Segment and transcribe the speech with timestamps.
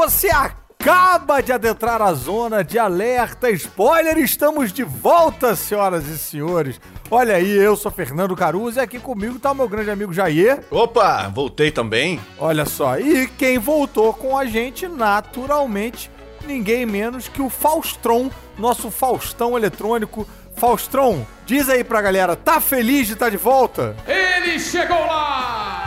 [0.00, 4.16] você acaba de adentrar a zona de alerta spoiler.
[4.16, 6.80] Estamos de volta, senhoras e senhores.
[7.10, 10.64] Olha aí, eu sou Fernando Caruso e aqui comigo tá o meu grande amigo Jair.
[10.70, 12.18] Opa, voltei também.
[12.38, 16.10] Olha só, e quem voltou com a gente, naturalmente,
[16.46, 20.26] ninguém menos que o Faustron, nosso Faustão eletrônico.
[20.56, 23.94] Faustron, diz aí pra galera, tá feliz de estar de volta?
[24.08, 25.84] Ele chegou lá!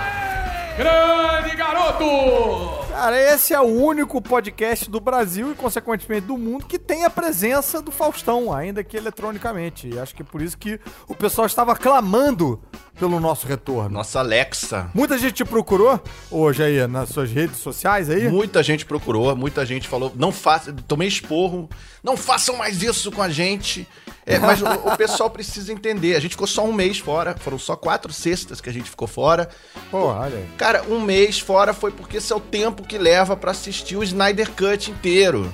[0.78, 2.83] Grande garoto!
[2.94, 7.10] Cara, esse é o único podcast do Brasil e, consequentemente, do mundo que tem a
[7.10, 9.90] presença do Faustão, ainda que eletronicamente.
[9.90, 12.62] E acho que é por isso que o pessoal estava clamando
[13.00, 13.90] pelo nosso retorno.
[13.90, 14.90] Nossa Alexa.
[14.94, 18.30] Muita gente te procurou hoje aí nas suas redes sociais aí?
[18.30, 21.70] Muita gente procurou, muita gente falou, não faça, tomei esporro,
[22.04, 23.88] não façam mais isso com a gente.
[24.26, 26.16] É, mas o, o, pessoal precisa entender.
[26.16, 29.08] A gente ficou só um mês fora, foram só quatro sextas que a gente ficou
[29.08, 29.50] fora.
[29.92, 30.48] Pô, olha aí.
[30.58, 34.04] Cara, um mês fora foi porque esse é o tempo que leva para assistir o
[34.04, 35.54] Snyder Cut inteiro,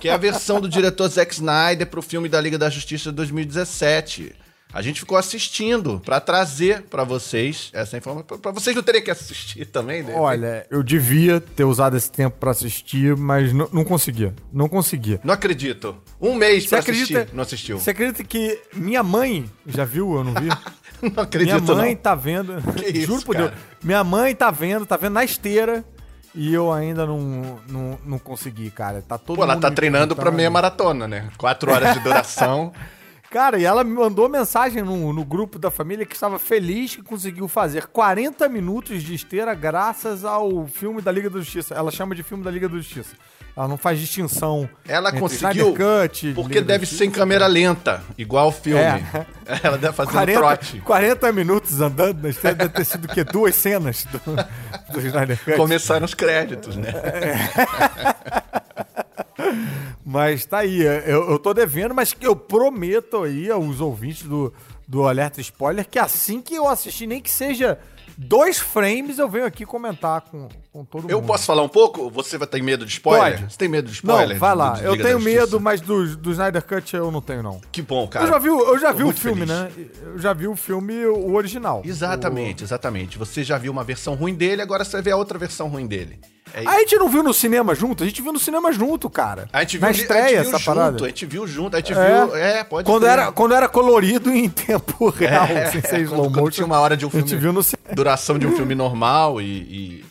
[0.00, 3.16] que é a versão do diretor Zack Snyder pro filme da Liga da Justiça de
[3.16, 4.34] 2017.
[4.72, 9.10] A gente ficou assistindo para trazer para vocês essa informação, para vocês não terem que
[9.10, 10.14] assistir também, né?
[10.14, 14.34] Olha, eu devia ter usado esse tempo para assistir, mas não, não conseguia.
[14.52, 15.20] Não conseguia.
[15.24, 15.96] Não acredito.
[16.20, 17.78] Um mês para assistir, não assistiu.
[17.78, 20.48] Você acredita que minha mãe já viu, eu não vi?
[21.14, 22.00] não acredito Minha mãe não.
[22.02, 22.54] tá vendo.
[22.76, 23.48] Que isso, Juro por cara?
[23.48, 23.60] Deus.
[23.82, 25.82] Minha mãe tá vendo, tá vendo na esteira.
[26.34, 29.02] E eu ainda não, não, não consegui, cara.
[29.02, 31.30] Tá todo Pô, ela tá treinando pra meia maratona, né?
[31.38, 32.72] Quatro horas de duração.
[33.30, 37.02] Cara, e ela me mandou mensagem no, no grupo da família que estava feliz que
[37.02, 41.74] conseguiu fazer 40 minutos de esteira graças ao filme da Liga da Justiça.
[41.74, 43.14] Ela chama de filme da Liga da Justiça.
[43.54, 44.70] Ela não faz distinção.
[44.86, 48.80] Ela conseguiu, Cut, porque deve ser em câmera lenta, igual o filme.
[48.80, 49.26] É.
[49.62, 50.80] Ela deve fazer 40, um trote.
[50.80, 53.24] 40 minutos andando na esteira deve ter sido o quê?
[53.24, 54.20] Duas cenas do,
[54.92, 55.56] do Snyder Cut.
[55.56, 56.92] Começaram os créditos, né?
[60.10, 64.50] Mas tá aí, eu, eu tô devendo, mas eu prometo aí aos ouvintes do,
[64.86, 67.78] do Alerta Spoiler que assim que eu assistir, nem que seja
[68.16, 71.26] dois frames, eu venho aqui comentar com, com todo Eu mundo.
[71.26, 72.08] posso falar um pouco?
[72.10, 73.38] Você vai ter medo de spoiler?
[73.40, 73.52] Pode.
[73.52, 74.30] Você tem medo de spoiler?
[74.30, 74.70] Não, vai lá.
[74.70, 77.60] do Eu tenho medo, mas do, do Snyder Cut eu não tenho, não.
[77.70, 78.24] Que bom, cara.
[78.24, 79.54] eu já vi, o- eu já Tô vi o filme, feliz.
[79.54, 79.70] né?
[80.04, 81.82] Eu já vi o filme, o original.
[81.84, 83.18] Exatamente, exatamente.
[83.18, 85.86] Você já viu uma versão ruim dele, agora você vai ver a outra versão ruim
[85.86, 86.18] dele.
[86.54, 88.02] É A gente não viu no cinema junto?
[88.02, 89.48] A gente viu no cinema junto, cara.
[89.52, 91.04] A gente viu, Na estreia, viu essa junto, parada.
[91.04, 92.24] A gente viu junto, a gente É.
[92.26, 92.36] viu.
[92.36, 96.50] É, pode Quando era, quando era colorido em tempo real, É, sem ser slow motion.
[96.50, 97.94] tinha uma hora de um A gente filme- viu no cinema.
[97.94, 100.04] duração de um filme normal e, e-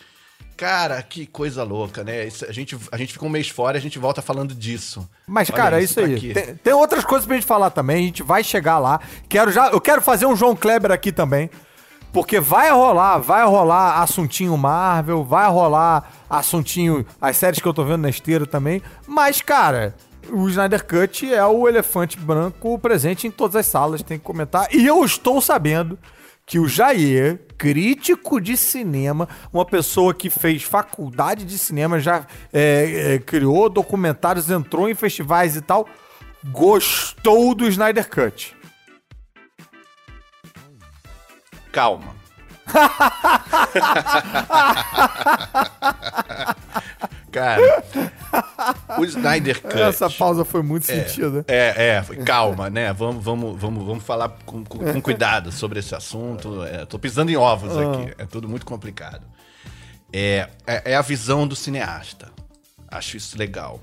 [0.55, 2.25] Cara, que coisa louca, né?
[2.25, 5.07] Isso- a, gente, a gente fica um mês fora e a gente volta falando disso.
[5.27, 6.15] Mas, Olha cara, é isso tá aí.
[6.15, 6.33] aqui.
[6.33, 7.97] Tem, tem outras coisas pra gente falar também.
[7.97, 8.99] A gente vai chegar lá.
[9.29, 11.47] Quero já, eu quero fazer um João Kleber aqui também.
[12.17, 17.83] Porque vai rolar, vai rolar assuntinho Marvel, vai rolar assuntinho as séries que eu tô
[17.83, 18.81] vendo na esteira também.
[19.07, 19.93] Mas, cara,
[20.31, 24.67] o Snyder Cut é o elefante branco presente em todas as salas, tem que comentar.
[24.73, 25.95] E eu estou sabendo
[26.43, 33.13] que o Jair, crítico de cinema, uma pessoa que fez faculdade de cinema, já é,
[33.13, 35.87] é, criou documentários, entrou em festivais e tal,
[36.45, 38.56] gostou do Snyder Cut.
[41.77, 42.15] Calma.
[47.31, 47.83] Cara,
[48.97, 49.79] o Snyder Cut.
[49.79, 51.45] Essa pausa foi muito sentida.
[51.47, 52.91] É, é, foi- calma, né?
[52.93, 56.63] Vamos, vamos, vamos, vamos falar com, com- com cuidado sobre esse assunto.
[56.63, 57.81] É, tô pisando em ovos Ah.
[57.93, 58.13] aqui.
[58.17, 59.21] É tudo muito complicado.
[60.11, 62.31] É, é, é a visão do cineasta.
[62.89, 63.79] Acho isso legal.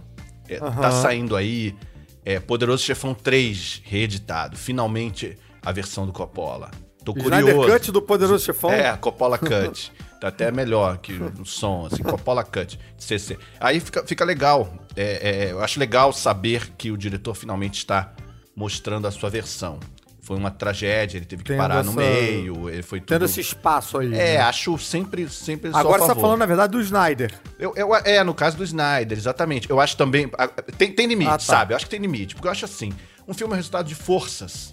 [0.49, 1.77] É, Tá saindo aí
[2.25, 4.57] é, Poderoso Chefão 3 reeditado.
[4.57, 6.71] Finalmente a versão do Coppola.
[7.05, 7.47] Tô curioso.
[7.49, 8.71] Snyder Cut do Poderoso Chefão?
[8.73, 9.93] É, Coppola Cut.
[10.21, 13.37] Tá até melhor que o som, assim, Coppola Cut, CC.
[13.61, 14.73] Aí fica, fica legal.
[14.97, 18.13] É, é, eu acho legal saber que o diretor finalmente está
[18.57, 19.79] mostrando a sua versão.
[20.23, 23.09] Foi uma tragédia, ele teve que Tendo parar no essa- meio, ele foi tudo...
[23.11, 24.07] Tendo esse espaço aí.
[24.15, 24.39] É, né?
[24.39, 27.31] acho sempre, sempre Agora você tá falando, na verdade, do Snyder.
[27.59, 29.69] Eu, eu- é, no caso do Snyder, exatamente.
[29.69, 30.31] Eu acho também.
[30.79, 31.41] Tem, tem limite, Ah, tá.
[31.41, 31.75] sabe?
[31.75, 32.35] Eu acho que tem limite.
[32.35, 32.95] Porque eu acho assim:
[33.29, 34.73] um filme é resultado de forças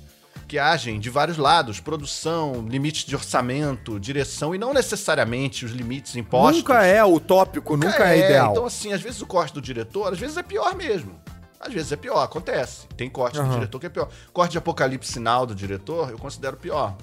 [0.52, 6.18] que agem de vários lados produção, limites de orçamento, direção, e não necessariamente os limites
[6.18, 6.58] impostos.
[6.58, 8.52] Nunca é utópico, nunca é, ideal.
[8.52, 11.18] Então, assim, às vezes o corte do diretor, às vezes é pior mesmo.
[11.58, 12.86] Às vezes é pior, acontece.
[12.98, 13.54] Tem corte do Aham.
[13.54, 14.10] diretor que é pior.
[14.34, 16.98] Corte de apocalipse sinal do diretor, eu considero pior.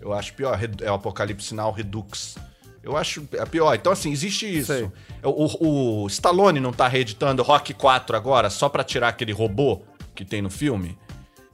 [0.00, 0.58] Eu acho pior.
[0.80, 2.36] É o apocalipse sinal Redux.
[2.82, 3.74] Eu acho é pior.
[3.74, 4.72] Então, assim, existe isso.
[4.72, 4.90] Sei.
[5.22, 9.82] O, o Stallone não tá reeditando Rock 4 agora só pra tirar aquele robô
[10.14, 10.96] que tem no filme?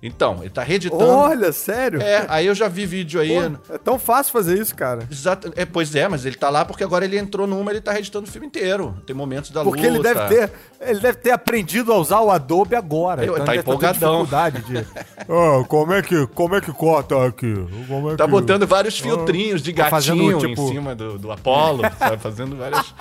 [0.06, 1.02] Então, ele tá reeditando.
[1.08, 2.00] Olha, sério?
[2.02, 3.30] É, aí eu já vi vídeo aí.
[3.66, 5.08] Pô, é tão fácil fazer isso, cara.
[5.10, 5.50] Exato.
[5.56, 8.28] É, pois é, mas ele tá lá porque agora ele entrou numa, ele tá reeditando
[8.28, 8.94] o filme inteiro.
[9.06, 10.08] Tem momentos da Porque luta.
[10.10, 13.24] ele deve ter, ele deve ter aprendido a usar o Adobe agora.
[13.24, 14.10] Eu- então tá empolgadão.
[14.24, 14.86] dificuldade de.
[15.26, 17.54] Ah, como é que, como é que corta aqui?
[17.88, 21.18] Como é Tá que- botando vários filtrinhos de Tá fazendo, gatinho tipo- em cima do,
[21.18, 22.18] do Apollo, sabe?
[22.20, 22.94] Fazendo várias.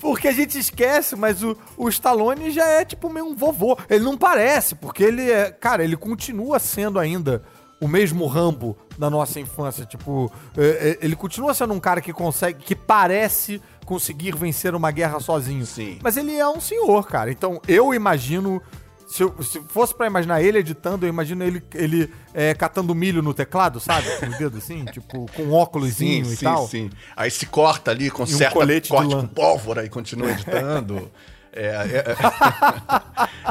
[0.00, 3.76] Porque a gente esquece, mas o, o Stallone já é tipo meio um vovô.
[3.90, 5.47] Ele não parece, porque ele é.
[5.50, 7.42] Cara, ele continua sendo ainda
[7.80, 9.84] o mesmo Rambo da nossa infância.
[9.86, 12.62] Tipo, é, é, ele continua sendo um cara que consegue.
[12.64, 15.64] que parece conseguir vencer uma guerra sozinho.
[15.64, 15.98] Sim.
[16.02, 17.30] Mas ele é um senhor, cara.
[17.30, 18.60] Então eu imagino.
[19.06, 23.22] Se, eu- se fosse pra imaginar ele editando, eu imagino ele, ele é, catando milho
[23.22, 24.06] no teclado, sabe?
[24.20, 26.68] Com os dedos assim, tipo, com um óculosinho e tal.
[26.68, 26.90] sim.
[27.16, 29.22] Aí se corta ali, conserta, colete de corte lã.
[29.22, 31.10] com pólvora e continua editando.
[31.52, 32.16] É, é, é,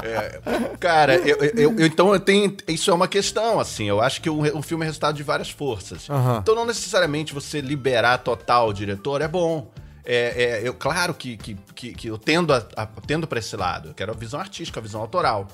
[0.73, 3.85] é, cara, eu, eu- eu- então eu tenho, isso é uma questão, assim.
[3.85, 6.09] Eu acho que o, o filme é resultado de várias forças.
[6.09, 6.39] Aham.
[6.41, 9.71] Então não necessariamente você liberar total o diretor é bom.
[10.05, 13.55] É, é, eu, claro que, que, que, que eu tendo, a, a- tendo pra esse
[13.57, 13.89] lado.
[13.89, 15.47] Eu quero a visão artística, a visão autoral.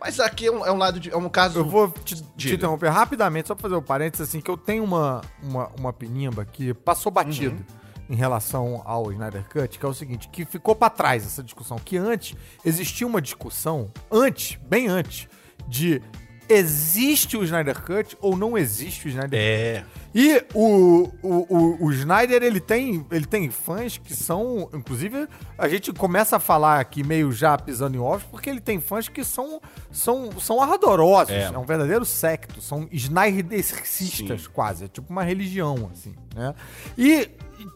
[0.00, 1.10] Mas aqui é um, é um lado de.
[1.10, 1.58] É um caso.
[1.58, 4.84] Eu vou te, te interromper rapidamente, só pra fazer um parênteses, assim, que eu tenho
[4.84, 7.78] uma, uma, uma pinimba que passou batido Uhum.
[8.08, 11.78] Em relação ao Snyder Cut, que é o seguinte, que ficou pra trás essa discussão,
[11.78, 15.28] que antes existia uma discussão, antes, bem antes,
[15.66, 16.02] de
[16.48, 19.38] existe o Snyder Cut ou não existe o Snyder Cut.
[19.38, 19.84] É.
[20.14, 24.68] E o, o, o, o Snyder, ele tem, ele tem fãs que são.
[24.72, 28.80] Inclusive, a gente começa a falar aqui meio já pisando em ovos, porque ele tem
[28.80, 29.60] fãs que são,
[29.92, 31.34] são, são ardorosos.
[31.34, 31.42] É.
[31.42, 31.58] É.
[31.58, 32.60] um verdadeiro secto.
[32.62, 34.86] São Snydercistas, quase.
[34.86, 36.54] É tipo uma religião, assim, né?
[36.96, 37.30] E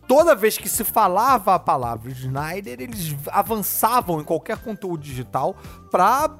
[0.06, 5.56] toda vez que se falava a palavra Snyder, eles avançavam em qualquer conteúdo digital
[5.90, 6.30] pra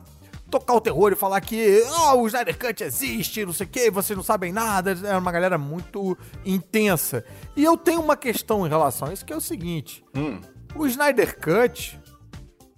[0.51, 3.91] tocar o terror e falar que ah, o Snyder Cut existe, não sei o que,
[3.91, 4.97] vocês não sabem nada.
[5.05, 7.25] É uma galera muito intensa.
[7.57, 10.05] E eu tenho uma questão em relação a isso, que é o seguinte.
[10.15, 10.39] Hum.
[10.75, 11.99] O Snyder Cut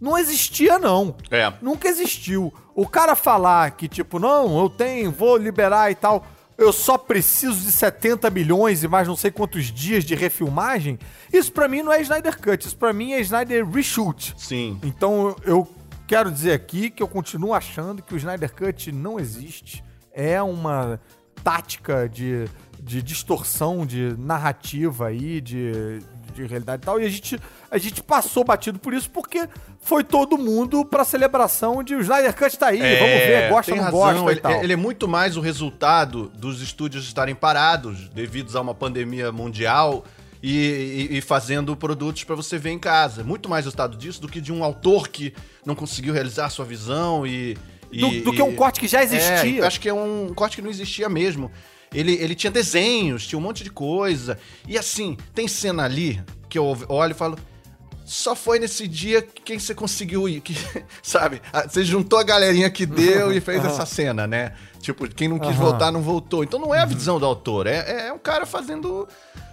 [0.00, 1.16] não existia, não.
[1.30, 1.52] É.
[1.60, 2.52] Nunca existiu.
[2.74, 6.24] O cara falar que, tipo, não, eu tenho, vou liberar e tal,
[6.56, 10.98] eu só preciso de 70 milhões e mais não sei quantos dias de refilmagem,
[11.32, 14.34] isso pra mim não é Snyder Cut, isso pra mim é Snyder Reshoot.
[14.36, 14.78] Sim.
[14.82, 15.68] Então eu
[16.06, 19.82] quero dizer aqui que eu continuo achando que o Snyder Cut não existe.
[20.12, 21.00] É uma
[21.42, 22.48] tática de,
[22.80, 25.98] de distorção de narrativa aí, de,
[26.32, 27.00] de realidade e tal.
[27.00, 27.40] E a gente,
[27.70, 29.48] a gente passou batido por isso porque
[29.84, 32.88] foi todo mundo pra celebração de o Snyder Cut tá aí, vamos
[33.26, 34.64] ver, gosta ou tem não razão, gosta ele, e tal.
[34.64, 40.04] ele é muito mais o resultado dos estúdios estarem parados devido a uma pandemia mundial
[40.42, 43.22] e, e- e fazendo produtos pra você ver em casa.
[43.22, 45.32] Muito mais resultado disso do que de um autor que
[45.64, 47.56] não conseguiu realizar sua visão e.
[47.92, 49.62] e- Do- do que um corte que já existia.
[49.62, 51.50] É, acho que é um corte que não existia mesmo.
[51.92, 54.36] Ele, ele tinha desenhos, tinha um monte de coisa.
[54.66, 57.38] E assim, tem cena ali que eu olho e falo.
[58.04, 60.54] Só foi nesse dia que quem você conseguiu ir, que,
[61.02, 61.40] sabe?
[61.52, 64.52] Ah, Você juntou a galerinha que deu e fez essa cena, né?
[64.80, 65.64] Tipo, quem não quis Aham.
[65.64, 66.44] voltar não voltou.
[66.44, 69.08] Então não é a visão do autor, é, é um cara fazendo,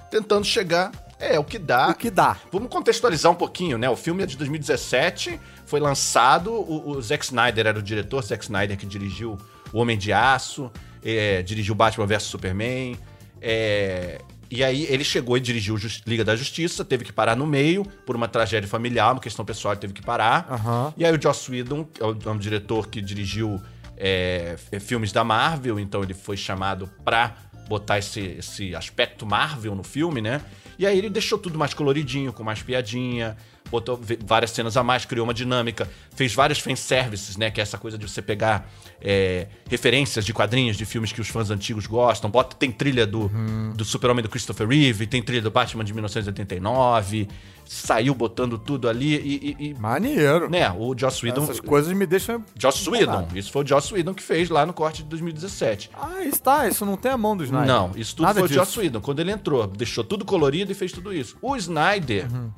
[0.09, 0.92] tentando chegar.
[1.18, 1.89] É, o que dá.
[1.89, 2.36] O que dá.
[2.51, 3.89] Vamos contextualizar um pouquinho, né?
[3.89, 8.44] O filme é de 2017, foi lançado, o, o Zack Snyder era o diretor, Zack
[8.44, 9.38] Snyder que dirigiu
[9.71, 10.69] O Homem de Aço,
[11.03, 12.98] é, dirigiu Batman vs Superman,
[13.39, 14.19] é,
[14.51, 18.15] e aí ele chegou e dirigiu Liga da Justiça, teve que parar no meio, por
[18.15, 20.46] uma tragédia familiar, uma questão pessoal, ele teve que parar.
[20.50, 20.93] Aham.
[20.98, 23.62] E aí o Joss Whedon, que é o, é um diretor que dirigiu
[23.98, 27.36] é, f- filmes da Marvel, então ele foi chamado pra
[27.67, 30.41] botar esse, esse aspecto Marvel no filme, né?
[30.77, 33.38] E aí ele deixou tudo mais coloridinho, com mais piadinha,
[33.71, 37.49] botou várias cenas a mais, criou uma dinâmica, fez vários fanservices, né?
[37.49, 38.69] Que é essa coisa de você pegar
[39.01, 42.29] é, referências de quadrinhos, de filmes que os fãs antigos gostam.
[42.29, 43.31] Bota, tem trilha do,
[43.75, 47.27] do Super-Homem do Christopher Reeve, tem trilha do Batman de 1989,
[47.65, 50.49] saiu botando tudo ali e- e- e Maneiro.
[50.49, 51.43] né, o Joss Whedon.
[51.43, 52.43] Essas coisas me deixam.
[52.59, 53.27] Joss Whedon.
[53.33, 55.89] Isso foi o Joss Whedon que fez lá no corte de 2017.
[55.93, 57.67] Ah, está, isso não tem a mão do Snyder.
[57.67, 58.59] Não, isso tudo Nada foi o disso.
[58.59, 58.99] Joss Whedon.
[58.99, 61.37] Quando ele entrou, deixou tudo colorido e fez tudo isso.
[61.41, 62.27] O Snyder.
[62.31, 62.51] Uhum.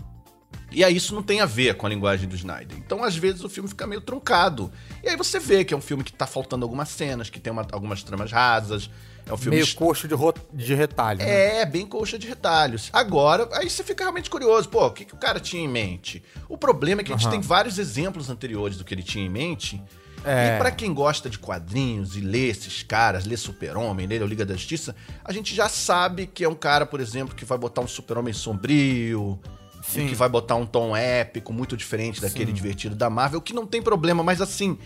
[0.72, 2.78] E aí isso não tem a ver com a linguagem do Snyder.
[2.78, 4.72] Então, às vezes, o filme fica meio truncado.
[5.04, 7.54] E aí você vê que é um filme que tá faltando algumas cenas, que tem
[7.54, 8.90] uma- algumas tramas rasas.
[9.26, 11.20] É um filme Meio coxo de, ro- de retalho.
[11.20, 11.62] né?
[11.62, 12.90] é, bem coxa de retalhos.
[12.92, 14.68] Agora, aí você fica realmente curioso.
[14.68, 16.22] Pô, o que, que o cara tinha em mente?
[16.50, 17.32] O problema é que a gente Aham.
[17.38, 19.82] tem vários exemplos anteriores do que ele tinha em mente.
[20.26, 20.56] É.
[20.56, 24.46] E pra quem gosta de quadrinhos e lê esses caras, lê Super-Homem, lê o Liga
[24.46, 27.82] da Justiça, a gente já sabe que é um cara, por exemplo, que vai botar
[27.82, 29.40] um Super-Homem sombrio,
[29.86, 30.08] Sim.
[30.08, 32.54] que vai botar um tom épico muito diferente daquele Sim.
[32.54, 34.78] divertido da Marvel, que não tem problema, mas assim,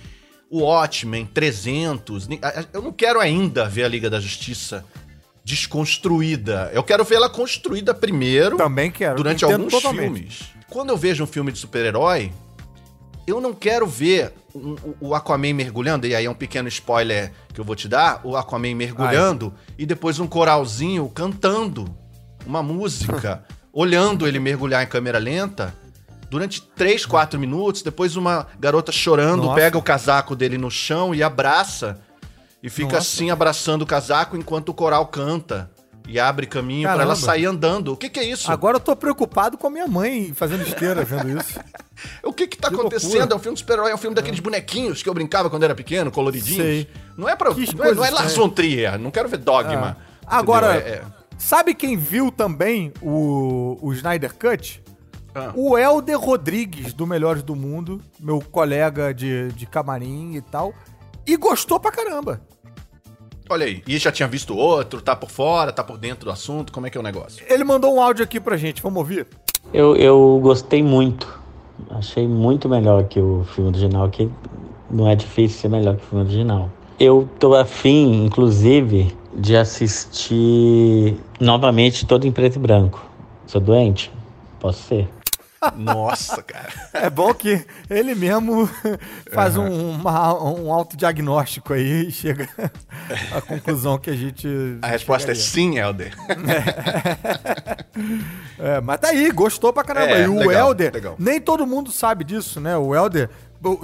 [0.50, 2.28] o Watchmen 300.
[2.28, 4.84] Ni- a- a- Eu não quero ainda ver a Liga da Justiça
[5.62, 6.70] desconstruída.
[6.74, 9.16] Eu quero ver ela construída primeiro Também quero.
[9.16, 10.04] durante alguns totalmente.
[10.14, 10.40] filmes.
[10.70, 12.32] Quando eu vejo um filme de super-herói,
[13.26, 17.32] eu não quero ver um- o- o Aquaman mergulhando, e aí é um pequeno spoiler
[17.54, 21.86] que eu vou te dar, o Aquaman mergulhando e depois um coralzinho cantando
[22.46, 23.44] uma música,
[23.80, 25.72] olhando ele mergulhar em câmera lenta
[26.32, 29.54] durante 3, 4 minutos, depois uma garota chorando, Nossa.
[29.56, 32.00] pega o casaco dele no chão e abraça
[32.64, 32.98] e fica Nossa.
[32.98, 35.70] assim abraçando o casaco enquanto o coral canta.
[36.10, 37.92] E abre caminho pra ela sair andando.
[37.92, 38.50] O que, que é isso?
[38.50, 41.60] Agora eu tô preocupado com a minha mãe fazendo esteira vendo isso.
[42.24, 43.12] O que que tá Que acontecendo?
[43.12, 43.34] loucura.
[43.34, 45.74] É um filme de super-herói, é um filme daqueles bonequinhos que eu brincava quando era
[45.76, 46.64] pequeno, coloridinhos.
[46.64, 46.88] Sei.
[47.18, 47.54] Não é pra.
[47.54, 49.98] Que Não é, não é Lars von Trier, não quero ver Dogma.
[50.26, 50.38] Ah.
[50.38, 50.76] Agora?
[50.76, 51.04] É- é-
[51.38, 54.84] sabe quem viu também o, o Snyder Cut?
[55.34, 55.52] Ah.
[55.56, 60.74] O Helder Rodrigues, do Melhores do Mundo, meu colega de, de camarim e tal,
[61.26, 62.42] e gostou pra caramba.
[63.50, 63.82] Olha aí.
[63.88, 66.90] E já tinha visto outro, tá por fora, tá por dentro do assunto, como é
[66.90, 67.46] que é o negócio?
[67.50, 69.28] Ele mandou um áudio aqui pra gente, vamos ouvir?
[69.74, 71.40] Eu, eu gostei muito.
[71.92, 74.30] Achei muito melhor que o filme original, que
[74.90, 76.70] não é difícil ser melhor que o filme original.
[77.00, 83.06] Eu tô afim, inclusive, de assistir novamente todo em preto e branco.
[83.46, 84.12] Sou doente?
[84.60, 85.08] Posso ser.
[85.76, 86.68] Nossa, cara.
[86.94, 88.68] É bom que ele mesmo
[89.32, 92.50] faz um, uma- um autodiagnóstico aí e chega
[93.32, 94.48] à conclusão que a gente.
[94.82, 95.72] A resposta é chegaria.
[95.72, 96.14] sim, Helder.
[98.60, 100.12] É, mas tá aí, gostou pra caramba.
[100.18, 101.16] É, e o legal, Helder, legal.
[101.20, 102.76] nem todo mundo sabe disso, né?
[102.78, 103.30] O Helder,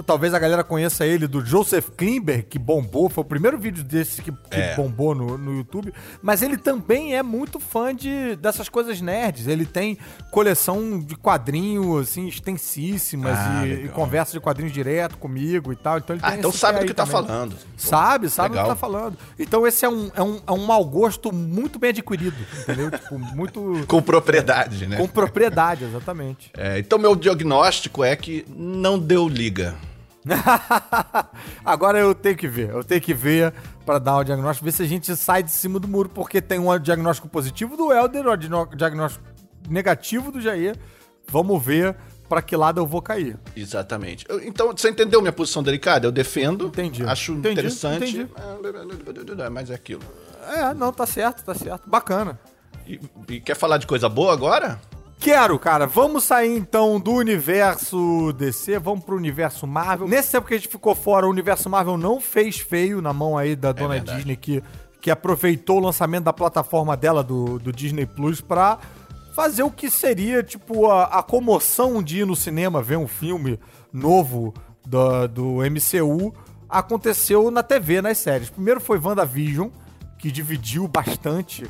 [0.06, 4.22] talvez a galera conheça ele do Joseph Klimber, que bombou, foi o primeiro vídeo desse
[4.22, 4.74] que, que É.
[4.76, 5.92] bombou no, no YouTube.
[6.22, 9.46] Mas ele também é muito fã de, dessas coisas nerds.
[9.46, 9.98] Ele tem
[10.30, 15.98] coleção de quadrinhos, assim, extensíssimas Ah, e, e conversa de quadrinhos direto comigo e tal.
[15.98, 17.26] Então ele Ah, então sabe do que tá também.
[17.26, 17.56] falando.
[17.76, 18.64] Sabe, sabe legal.
[18.64, 19.18] o que tá falando.
[19.38, 22.90] Então esse é um, é um, é um mau gosto muito bem adquirido, entendeu?
[22.90, 23.84] tipo, muito...
[23.86, 24.96] Com propriedade, né?
[24.96, 26.50] Com propriedade, exatamente.
[26.56, 29.73] É, então, meu diagnóstico é que não deu liga.
[31.64, 33.52] Agora eu tenho que ver, eu tenho que ver
[33.84, 36.58] pra dar o diagnóstico, ver se a gente sai de cima do muro, porque tem
[36.58, 39.24] um diagnóstico positivo do Helder, um diagnóstico
[39.68, 40.76] negativo do Jair.
[41.28, 41.96] Vamos ver
[42.28, 43.38] pra que lado eu vou cair.
[43.56, 44.24] Exatamente.
[44.28, 46.06] Eu- então, você entendeu minha posição delicada?
[46.06, 46.66] Eu defendo.
[46.66, 47.02] Entendi.
[47.04, 48.10] Acho Entendi, interessante.
[48.10, 48.28] entendi.
[48.36, 50.02] Ah, Mas é aquilo.
[50.48, 51.88] É, não, tá certo, tá certo.
[51.88, 52.38] Bacana.
[52.86, 54.78] E, e quer falar de coisa boa agora?
[55.18, 55.86] Quero, cara.
[55.86, 60.06] Vamos sair então do universo DC, vamos pro universo Marvel.
[60.06, 63.38] Nesse tempo que a gente ficou fora, o universo Marvel não fez feio na mão
[63.38, 64.18] aí da dona verdade.
[64.18, 64.62] Disney, que,
[65.00, 68.78] que aproveitou o lançamento da plataforma dela, do, do Disney Plus, pra
[69.34, 73.58] fazer o que seria, tipo, a, a comoção de ir no cinema ver um filme
[73.92, 74.52] novo
[74.86, 76.34] do, do MCU.
[76.68, 78.50] Aconteceu na TV, nas séries.
[78.50, 79.68] Primeiro foi WandaVision,
[80.18, 81.66] que dividiu bastante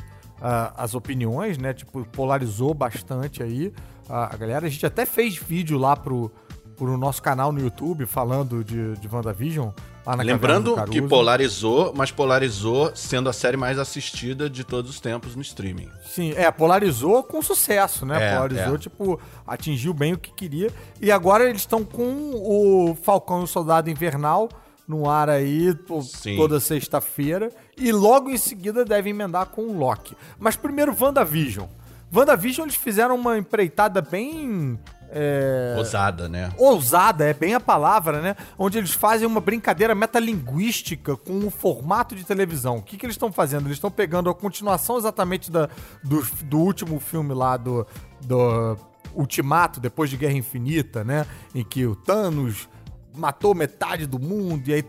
[0.47, 1.73] ah, as opiniões, né?
[1.73, 3.73] Tipo, polarizou bastante aí
[4.07, 4.67] a, a galera.
[4.67, 6.31] A gente até fez vídeo lá pro,
[6.77, 9.69] pro nosso canal no YouTube falando de, de WandaVision.
[10.05, 14.99] Lá na Lembrando que polarizou, mas polarizou sendo a série mais assistida de todos os
[14.99, 15.89] tempos no streaming.
[16.05, 18.23] Sim, é, polarizou com sucesso, né?
[18.23, 18.77] É, polarizou, é.
[18.77, 20.71] tipo, atingiu bem o que queria.
[21.01, 24.47] E agora eles estão com o Falcão e o Soldado Invernal
[24.87, 26.35] no ar aí Sim.
[26.35, 27.49] toda sexta-feira.
[27.77, 30.15] E logo em seguida devem emendar com o Loki.
[30.39, 31.67] Mas primeiro, WandaVision.
[32.13, 34.79] WandaVision eles fizeram uma empreitada bem.
[35.11, 36.51] é, Ousada, né?
[36.57, 38.35] ousada, é bem a palavra, né?
[38.57, 42.77] Onde eles fazem uma brincadeira metalinguística com o formato de televisão.
[42.77, 43.67] O que, que eles estão fazendo?
[43.67, 45.67] Eles estão pegando a continuação exatamente da,
[46.03, 47.85] do, do último filme lá do,
[48.21, 48.77] do
[49.13, 51.25] Ultimato, depois de Guerra Infinita, né?
[51.53, 52.69] Em que o Thanos
[53.13, 54.85] matou metade do mundo e aí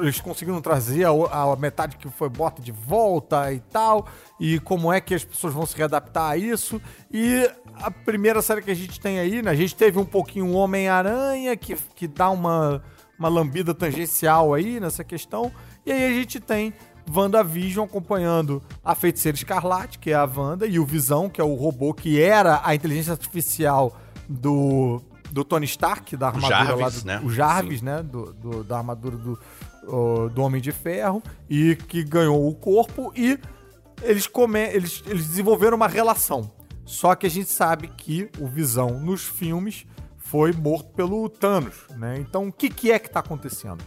[0.00, 4.06] eles conseguiram trazer a, o- a metade que foi bota de volta e tal,
[4.38, 6.80] e como é que as pessoas vão se readaptar a isso.
[7.10, 9.50] E a primeira série que a gente tem aí, né?
[9.50, 12.82] A gente teve um pouquinho o Homem-Aranha, que, que dá uma,
[13.18, 15.50] uma lambida tangencial aí nessa questão.
[15.84, 16.72] E aí a gente tem
[17.12, 21.54] WandaVision acompanhando a Feiticeira Escarlate, que é a Wanda, e o Visão, que é o
[21.54, 23.96] robô que era a inteligência artificial
[24.28, 27.20] do, do Tony Stark, da armadura lá Jarvis, do, né?
[27.24, 28.02] o Jarvis, né?
[28.02, 29.38] Do, do- da armadura do,
[29.86, 33.38] o- do Homem de Ferro, e que ganhou o corpo, e
[34.02, 36.50] eles, come, eles, eles desenvolveram uma relação.
[36.84, 39.86] Só que a gente sabe que o Visão nos filmes
[40.16, 42.16] foi morto pelo Thanos, né?
[42.18, 43.84] Então o que, que é que tá acontecendo?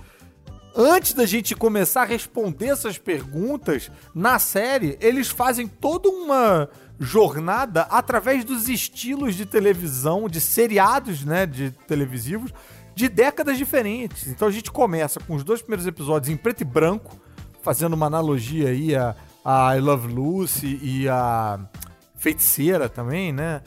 [0.77, 7.83] Antes da gente começar a responder essas perguntas, na série, eles fazem toda uma jornada
[7.83, 12.51] através dos estilos de televisão, de seriados, né, de televisivos,
[12.95, 14.27] de décadas diferentes.
[14.27, 17.19] Então a gente começa com os dois primeiros episódios em preto e branco,
[17.61, 21.59] fazendo uma analogia aí a, a I Love Lucy e a
[22.15, 23.61] Feiticeira também, né?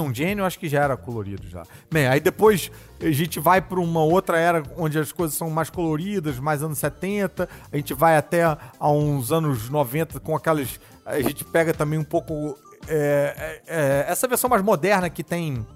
[0.00, 1.64] On Genie, eu acho que já era colorido já.
[1.90, 5.68] Bem, aí depois a gente vai para uma outra era onde as coisas são mais
[5.68, 7.48] coloridas, mais anos 70.
[7.72, 10.78] A gente vai até a uns anos 90 com aquelas.
[11.04, 12.56] A gente pega também um pouco.
[12.88, 15.66] é, é, é, essa versão mais moderna que tem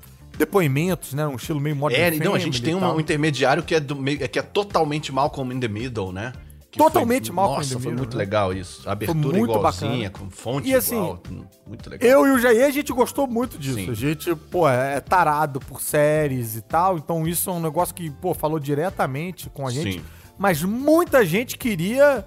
[0.41, 1.27] depoimentos, né?
[1.27, 2.17] Um estilo meio modern.
[2.21, 5.13] É, não, a gente tem uma- um intermediário que é, do meio, que é totalmente
[5.13, 6.33] Malcolm in the Middle, né?
[6.71, 8.19] Que Totalmente foi, Malcolm in Nossa, foi muito né?
[8.19, 8.89] legal isso.
[8.89, 10.11] A abertura muito igualzinha, bacana.
[10.11, 11.21] com fonte E assim, igual.
[11.67, 12.09] Muito legal.
[12.09, 13.75] Eu e o Jair, a gente gostou muito disso.
[13.77, 13.91] Sim.
[13.91, 16.97] A gente, pô, é tarado por séries e tal.
[16.97, 19.95] Então isso é um negócio que, pô, falou diretamente com a gente.
[19.99, 20.05] Sim.
[20.39, 22.25] Mas muita gente queria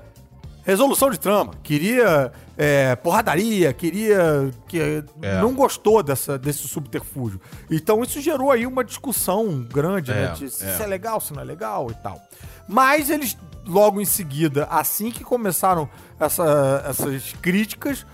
[0.63, 1.53] resolução de trama.
[1.61, 4.49] Queria é, porradaria, queria...
[4.67, 5.41] que É.
[5.41, 7.39] Não gostou dessa, desse subterfúgio.
[7.69, 10.33] Então isso gerou aí uma discussão grande, É, né?
[10.33, 10.73] De se é.
[10.73, 12.21] isso é legal, se não é legal e tal.
[12.67, 15.89] Mas eles, logo em seguida, assim que começaram
[16.19, 18.05] essa- essas críticas,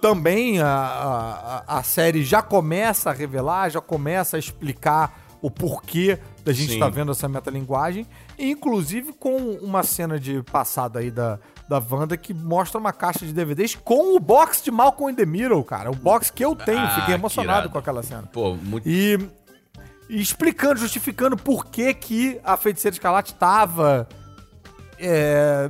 [0.00, 6.18] também a, a, a série já começa a revelar, já começa a explicar o porquê
[6.44, 8.06] da gente estar vendo essa metalinguagem,
[8.38, 11.38] inclusive com uma cena de passada aí da,
[11.68, 15.26] da Wanda que mostra uma caixa de DVDs com o box de Malcolm in the
[15.26, 15.90] Middle, cara.
[15.90, 18.24] O box que eu tenho, Ah, fiquei que emocionado com aquela cena.
[18.32, 18.88] Pô, muito.
[18.88, 19.18] E,
[20.08, 24.08] e explicando, justificando por que, que a feiticeira escarlate estava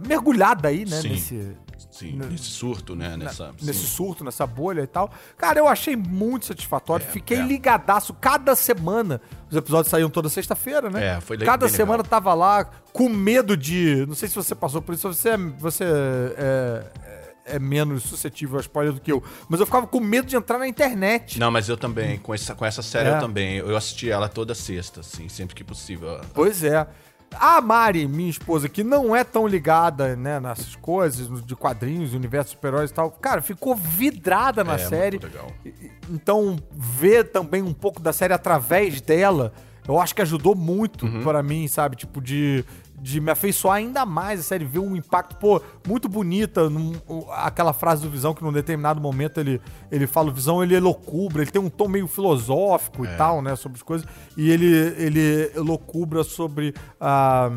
[0.07, 1.01] mergulhada aí, né?
[1.01, 1.09] Sim.
[1.11, 1.57] Nesse,
[1.99, 3.17] Sim, nesse surto, né?
[3.17, 3.87] Nessa, nesse sim.
[3.87, 5.11] surto, nessa bolha e tal.
[5.37, 7.05] Cara, eu achei muito satisfatório.
[7.07, 7.43] É, Fiquei é.
[7.43, 9.21] ligadaço cada semana.
[9.51, 11.17] Os episódios saíam toda sexta-feira, né?
[11.17, 12.11] É, foi le- Cada semana legal.
[12.11, 14.05] tava lá com medo de.
[14.07, 16.87] Não sei se você passou por isso, você, é- você é,
[17.47, 19.23] é- é menos suscetível a spoiler do que eu.
[19.49, 21.39] Mas eu ficava com medo de entrar na internet.
[21.39, 23.15] Não, mas eu também, com essa, com essa série É.
[23.17, 23.57] eu também.
[23.59, 26.21] Eu assisti ela toda sexta, assim, sempre que possível.
[26.35, 26.87] Pois é.
[27.35, 32.51] A Mari, minha esposa, que não é tão ligada, né, nessas coisas, de quadrinhos, universo
[32.53, 35.21] super-heróis e tal, cara, ficou vidrada na É, série.
[36.11, 39.53] Então, ver também um pouco da série através dela,
[39.87, 41.23] eu acho que ajudou muito Uhum.
[41.23, 41.97] pra mim, sabe?
[41.97, 42.65] Tipo, de,
[42.99, 46.71] de me afeiçoar ainda mais a série, ver um impacto, pô, muito bonita.
[46.71, 46.95] num-
[47.31, 49.61] aquela frase do Visão que num determinado momento ele,
[49.93, 53.15] ele fala: o Visão ele elocubra, ele tem um tom meio filosófico É.
[53.15, 53.55] e tal, né?
[53.55, 54.07] Sobre as coisas.
[54.37, 57.51] E ele, ele elocubra sobre ah,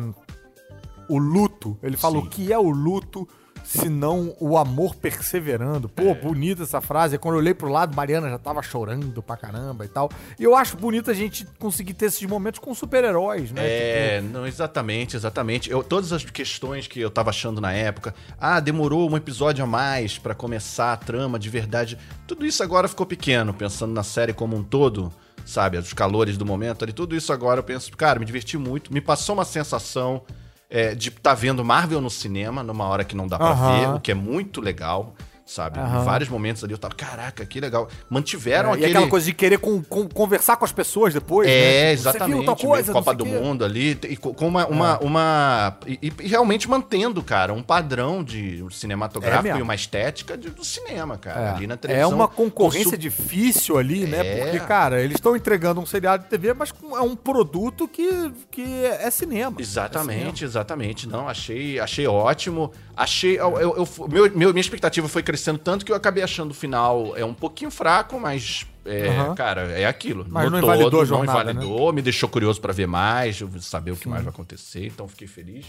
[1.08, 1.76] o luto.
[1.82, 2.26] Ele fala Sim.
[2.26, 3.26] o que é o luto.
[3.72, 5.88] Se não o amor perseverando.
[5.88, 6.14] Pô, É.
[6.14, 7.16] bonita essa frase.
[7.18, 10.10] Quando eu olhei pro lado, Mariana já tava chorando pra caramba e tal.
[10.36, 13.62] E eu acho bonito a gente conseguir ter esses momentos com super-heróis, né?
[13.64, 15.70] É, não, exatamente, exatamente.
[15.70, 19.66] Eu, todas as questões que eu tava achando na época, ah, demorou um episódio a
[19.68, 21.96] mais pra começar a trama de verdade.
[22.26, 25.12] Tudo isso agora ficou pequeno, pensando na série como um todo,
[25.46, 25.78] sabe?
[25.78, 28.92] Os calores do momento ali, tudo isso agora eu penso, cara, me diverti muito.
[28.92, 30.22] Me passou uma sensação
[30.70, 33.80] é, de estar vendo Marvel no cinema, numa hora que não dá pra Aham.
[33.80, 35.14] ver, o que é muito legal.
[35.50, 35.80] Sabe?
[35.80, 36.02] Aham.
[36.02, 37.88] Em vários momentos ali eu tava, caraca, que legal.
[38.08, 38.86] Mantiveram É, aquele.
[38.86, 41.52] E aquela coisa de querer com- com- conversar com as pessoas depois, né?
[41.54, 42.44] É, Tipo, exatamente.
[42.46, 43.26] Você viu coisa, Copa do.
[43.26, 43.28] É.
[43.40, 44.64] Mundo ali, e co- com uma.
[44.68, 49.58] uma, uma e, e realmente mantendo, cara, um padrão de É cinematográfico mesmo.
[49.58, 51.40] e uma estética de- do cinema, cara.
[51.40, 51.50] É.
[51.50, 52.10] Ali na É televisão.
[52.14, 54.24] uma concorrência su- difícil ali, né?
[54.24, 54.42] É.
[54.44, 58.84] Porque, cara, eles estão entregando um seriado de TV, mas é um produto que, que
[58.84, 59.56] é cinema.
[59.58, 61.08] É Exatamente, exatamente.
[61.08, 62.70] Não, achei, achei ótimo.
[63.02, 63.38] Achei.
[63.40, 66.54] Eu, eu- eu- meu, meu- minha expectativa foi crescendo tanto que eu acabei achando o
[66.54, 68.66] final é um pouquinho fraco, mas.
[68.84, 69.34] É, Aham.
[69.34, 70.26] Cara, é aquilo.
[70.28, 71.52] Mas No não invalidou a jornada, né?
[71.54, 75.06] Não invalidou, me deixou curioso pra ver mais, saber o que mais vai acontecer, então
[75.08, 75.66] fiquei feliz.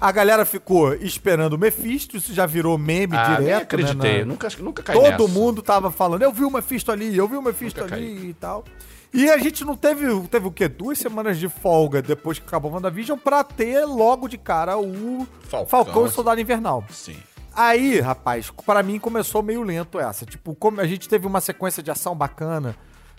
[0.00, 3.62] A galera ficou esperando o Mephisto, isso já virou meme Ah, direto.
[3.62, 5.28] acreditei, né, na- nunca, nunca caí Todo nessa.
[5.28, 8.34] mundo tava falando, eu vi o Mephisto ali, eu vi o Mephisto Nunca ali e
[8.34, 8.64] tal.
[9.12, 10.68] E a gente não teve, teve o quê?
[10.68, 15.26] Duas semanas de folga depois que acabou o WandaVision pra ter logo de cara o
[15.48, 16.10] Falcão, Falcão, e.
[16.10, 16.84] Soldado Invernal.
[16.90, 17.16] Sim.
[17.52, 20.24] Aí, rapaz, pra mim começou meio lento essa.
[20.24, 22.76] Tipo, como a gente teve uma sequência de ação bacana,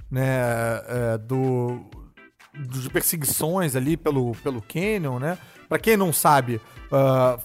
[0.10, 0.23] né?
[0.88, 1.82] é, do.
[2.54, 5.38] De perseguições ali pelo, pelo Canyon, né?
[5.69, 6.60] Pra quem não sabe,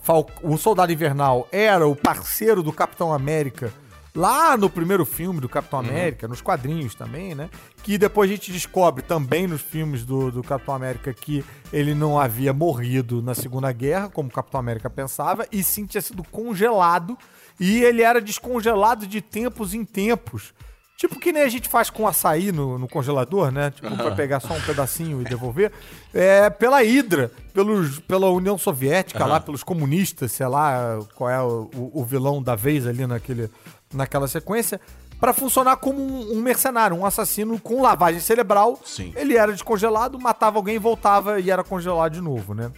[0.03, 3.73] Fal- o Soldado Invernal era o parceiro do Capitão América
[4.17, 7.51] lá no primeiro filme do Capitão América, nos quadrinhos também, né?
[7.83, 12.19] Que depois a gente descobre também nos filmes do, do Capitão América que ele não
[12.19, 17.17] havia morrido na Segunda Guerra, como o Capitão América pensava, e sim tinha sido congelado,
[17.61, 20.55] e ele era descongelado de tempos em tempos.
[20.97, 23.71] Tipo que nem a gente faz com açaí no, no congelador, né?
[23.71, 25.71] Tipo, pra pegar só um pedacinho e devolver.
[26.15, 31.69] É, pela Hydra, pelos, pela União Soviética lá, pelos comunistas, sei lá qual é o,
[31.75, 33.51] o vilão da vez ali naquele,
[33.93, 34.81] naquela sequência.
[35.19, 38.79] pra funcionar como um, um mercenário, um assassino com lavagem cerebral.
[38.85, 39.13] Sim.
[39.17, 42.71] Ele era descongelado, matava alguém, voltava e era congelado de novo, né?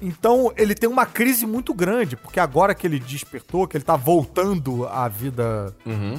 [0.00, 3.94] Então ele tem uma crise muito grande, porque agora que ele despertou, que ele tá
[3.94, 6.18] voltando à vida Uhum.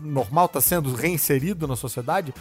[0.00, 2.34] normal, tá sendo reinserido na sociedade,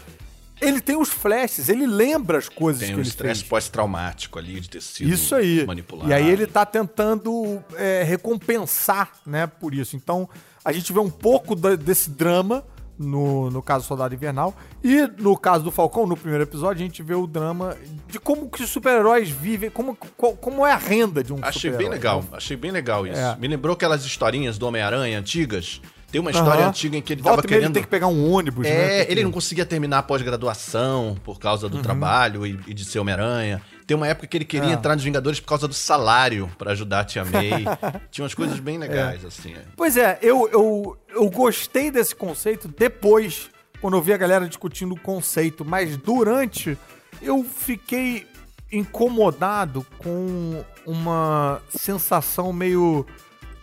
[0.62, 3.50] ele tem os flashes, ele lembra as coisas Tem que um ele estresse fez.
[3.50, 5.66] pós-traumático ali de ter sido Isso aí.
[5.66, 6.10] manipulado.
[6.10, 9.96] E aí ele tá tentando é, recompensar, né, por isso.
[9.96, 10.30] Então,
[10.64, 12.64] a gente vê um pouco da- desse drama
[13.00, 14.56] no, no caso do Soldado Invernal.
[14.84, 17.76] E no caso do Falcão, no primeiro episódio, a gente vê o drama
[18.08, 21.72] de como que os super-heróis vivem, como, co- como é a renda de um Achei
[21.72, 22.28] bem legal, né?
[22.34, 23.18] achei bem legal isso.
[23.20, 23.36] É.
[23.38, 25.82] Me lembrou aquelas historinhas do Homem-Aranha antigas.
[26.12, 26.70] Tem uma história Aham.
[26.70, 27.66] antiga em que ele Volta querendo.
[27.66, 28.70] Ele tem que pegar um ônibus, né?
[28.72, 31.72] É, Porque- ele não conseguia terminar a pós-graduação por causa Uhum.
[31.72, 33.62] do trabalho e, e de ser Homem-Aranha.
[33.88, 34.74] Tem uma época que ele queria É.
[34.74, 37.64] entrar nos Vingadores por causa do salário pra ajudar a Tia May.
[38.12, 39.54] Tinha umas coisas bem legais, assim.
[39.54, 39.62] é.
[39.76, 44.94] Pois é, eu, eu, eu gostei desse conceito depois, quando eu vi a galera discutindo
[44.94, 46.78] o conceito, mas durante
[47.22, 48.28] eu fiquei
[48.72, 53.06] incomodado com uma sensação meio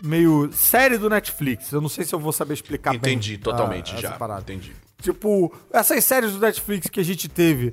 [0.02, 1.72] meio série do Netflix.
[1.72, 3.14] Eu não sei se eu vou saber explicar bem.
[3.14, 4.10] Entendi, totalmente ah, já.
[4.12, 4.40] parada.
[4.42, 4.72] Entendi.
[5.00, 7.72] Tipo, essas séries do Netflix que a gente teve,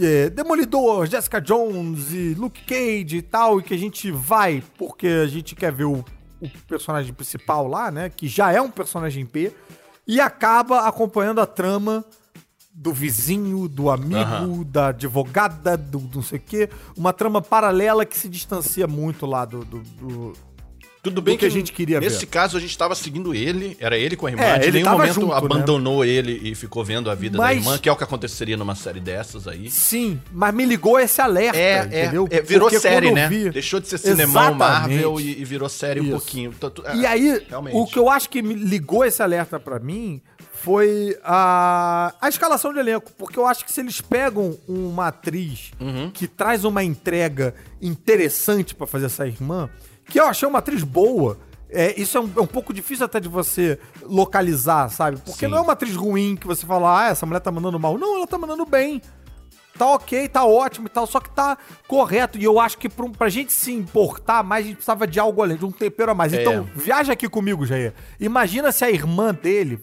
[0.00, 5.06] é Demolidor, Jessica Jones e Luke Cage e tal, e que a gente vai porque
[5.06, 6.04] a gente quer ver o,
[6.40, 8.10] o personagem principal lá, né?
[8.10, 9.54] Que já é um personagem P,
[10.06, 12.04] e acaba acompanhando a trama
[12.72, 14.62] do vizinho, do amigo, Aham.
[14.66, 16.68] da advogada, do, do não sei o quê.
[16.96, 20.32] Uma trama paralela que se distancia muito lá do- do- do,
[21.04, 22.26] Tudo bem do que a gente queria nesse ver.
[22.26, 24.96] caso a gente tava seguindo ele, era ele com a irmã, É, ele nenhum tava
[24.98, 25.34] momento junto, né?
[25.36, 28.56] abandonou ele e ficou vendo a vida Mas- da irmã, que é o que aconteceria
[28.56, 29.70] numa série dessas aí.
[29.70, 32.26] Sim, mas me ligou esse alerta, É, entendeu?
[32.30, 33.28] é, é, virou Porque série, né?
[33.28, 34.58] vi- Deixou de ser cinemão Exatamente.
[34.58, 36.12] Marvel e, e virou série um Isso.
[36.12, 36.54] pouquinho.
[36.56, 37.76] Então, tu- E é, aí, realmente.
[37.76, 40.22] o que eu acho que me ligou esse alerta pra mim
[40.54, 43.12] foi a, a escalação de elenco.
[43.18, 46.10] Porque eu acho que se eles pegam uma atriz Uhum.
[46.10, 49.68] que traz uma entrega interessante pra fazer essa irmã,
[50.06, 51.38] que eu achei uma atriz boa.
[51.70, 55.16] É, isso é um, é um pouco difícil até de você localizar, sabe?
[55.16, 55.50] Porque Sim.
[55.50, 57.98] não é uma atriz ruim que você fala, ah, essa mulher tá mandando mal.
[57.98, 59.02] Não, ela tá mandando bem
[59.76, 62.38] tá ok, tá ótimo e tal, só que tá correto.
[62.38, 65.42] E eu acho que pra, pra gente se importar mais, a gente precisava de algo
[65.42, 66.32] além, de um tempero a mais.
[66.32, 66.40] É.
[66.40, 67.92] Então, viaja aqui comigo, Jair.
[68.18, 69.80] Imagina se a irmã dele,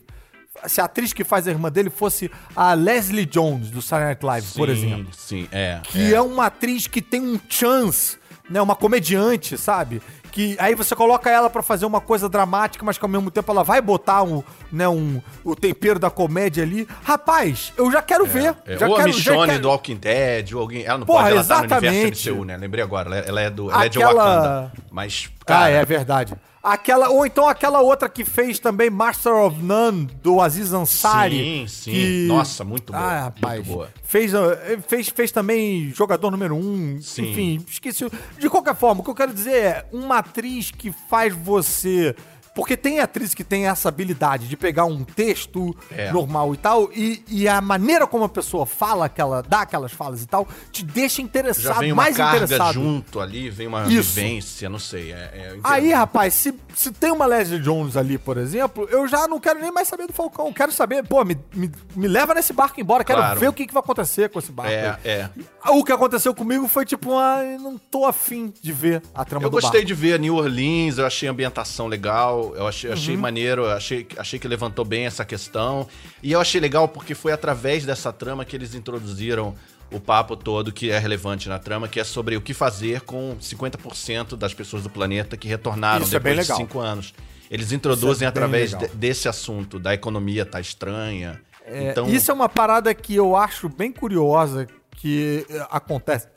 [0.65, 4.25] se a atriz que faz a irmã dele fosse a Leslie Jones, do Saturday Night
[4.25, 5.13] Live, por Sim, exemplo.
[5.13, 5.81] Sim, é.
[5.83, 6.21] Que é.
[6.21, 8.17] uma atriz que tem um chance,
[8.51, 8.61] né?
[8.61, 10.01] Uma comediante, sabe?
[10.31, 13.51] Que aí você coloca ela pra fazer uma coisa dramática, mas que ao mesmo tempo
[13.51, 16.87] ela vai botar um, né, um, o tempero da comédia ali.
[17.03, 18.55] Rapaz, eu já quero ver.
[18.65, 20.85] É, já ou quero, a Michonne quero- do Walking Dead, ou alguém.
[20.85, 22.29] Ela não Porra, pode, ela tá no universo exatamente.
[22.29, 22.55] MCU, né?
[22.57, 23.09] Lembrei agora.
[23.09, 24.71] Ela, ela é, do, ela é de Aquela- Wakanda.
[24.89, 26.33] Mas, Ah, cara, é verdade.
[26.63, 31.37] Aquela, ou então aquela outra que fez também Master of None, do Aziz Ansari.
[31.37, 31.91] Sim, sim.
[31.91, 33.55] que- Nossa, muito boa, Ah, rapaz.
[33.65, 33.89] muito boa.
[34.03, 34.39] Fez, uh,
[34.87, 37.01] fez, fez também jogador número um.
[37.01, 37.31] Sim.
[37.31, 38.05] Enfim, esqueci.
[38.37, 42.15] De qualquer forma, o que eu quero dizer é uma atriz que faz você.
[42.53, 46.11] Porque tem atriz que tem essa habilidade de pegar um texto É.
[46.11, 50.21] normal e tal, e, e a maneira como a pessoa fala, aquela, dá aquelas falas
[50.21, 52.73] e tal, te deixa já interessado, vem uma mais carga interessado.
[52.73, 54.13] junto ali, vem uma Isso.
[54.13, 55.11] vivência, não sei.
[55.13, 55.61] É, é, eu.
[55.63, 59.59] Aí, rapaz, se, se tem uma Leslie Jones ali, por exemplo, eu já não quero
[59.59, 60.47] nem mais saber do Falcão.
[60.47, 63.03] Eu Quero saber, pô, me, me, me leva nesse barco embora.
[63.03, 63.39] Quero Claro.
[63.39, 64.71] ver o que, que vai acontecer com esse barco.
[64.71, 65.29] É, é.
[65.69, 69.45] O que aconteceu comigo foi tipo, ah, eu não tô afim de ver a trama
[69.45, 69.87] Eu do gostei barco.
[69.87, 73.21] de ver New Orleans, eu achei a ambientação legal, eu achei, achei Uhum.
[73.21, 75.87] maneiro, eu achei, achei que levantou bem essa questão.
[76.21, 79.53] E eu achei legal porque foi através dessa trama que eles introduziram
[79.91, 83.35] o papo todo que é relevante na trama, que é sobre o que fazer com
[83.41, 87.13] 50% das pessoas do planeta que retornaram Isso é depois bem de cinco anos.
[87.49, 91.41] Eles introduzem Isso é através de- desse assunto, da economia tá estranha.
[91.65, 96.27] É, então, Isso é uma parada que eu acho bem curiosa que eh, acontece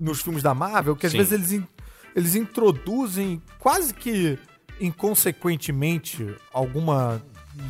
[0.00, 1.18] nos filmes da Marvel, que às Sim.
[1.18, 1.66] vezes eles, in-
[2.16, 4.36] eles introduzem quase que
[4.80, 7.22] inconsequentemente alguma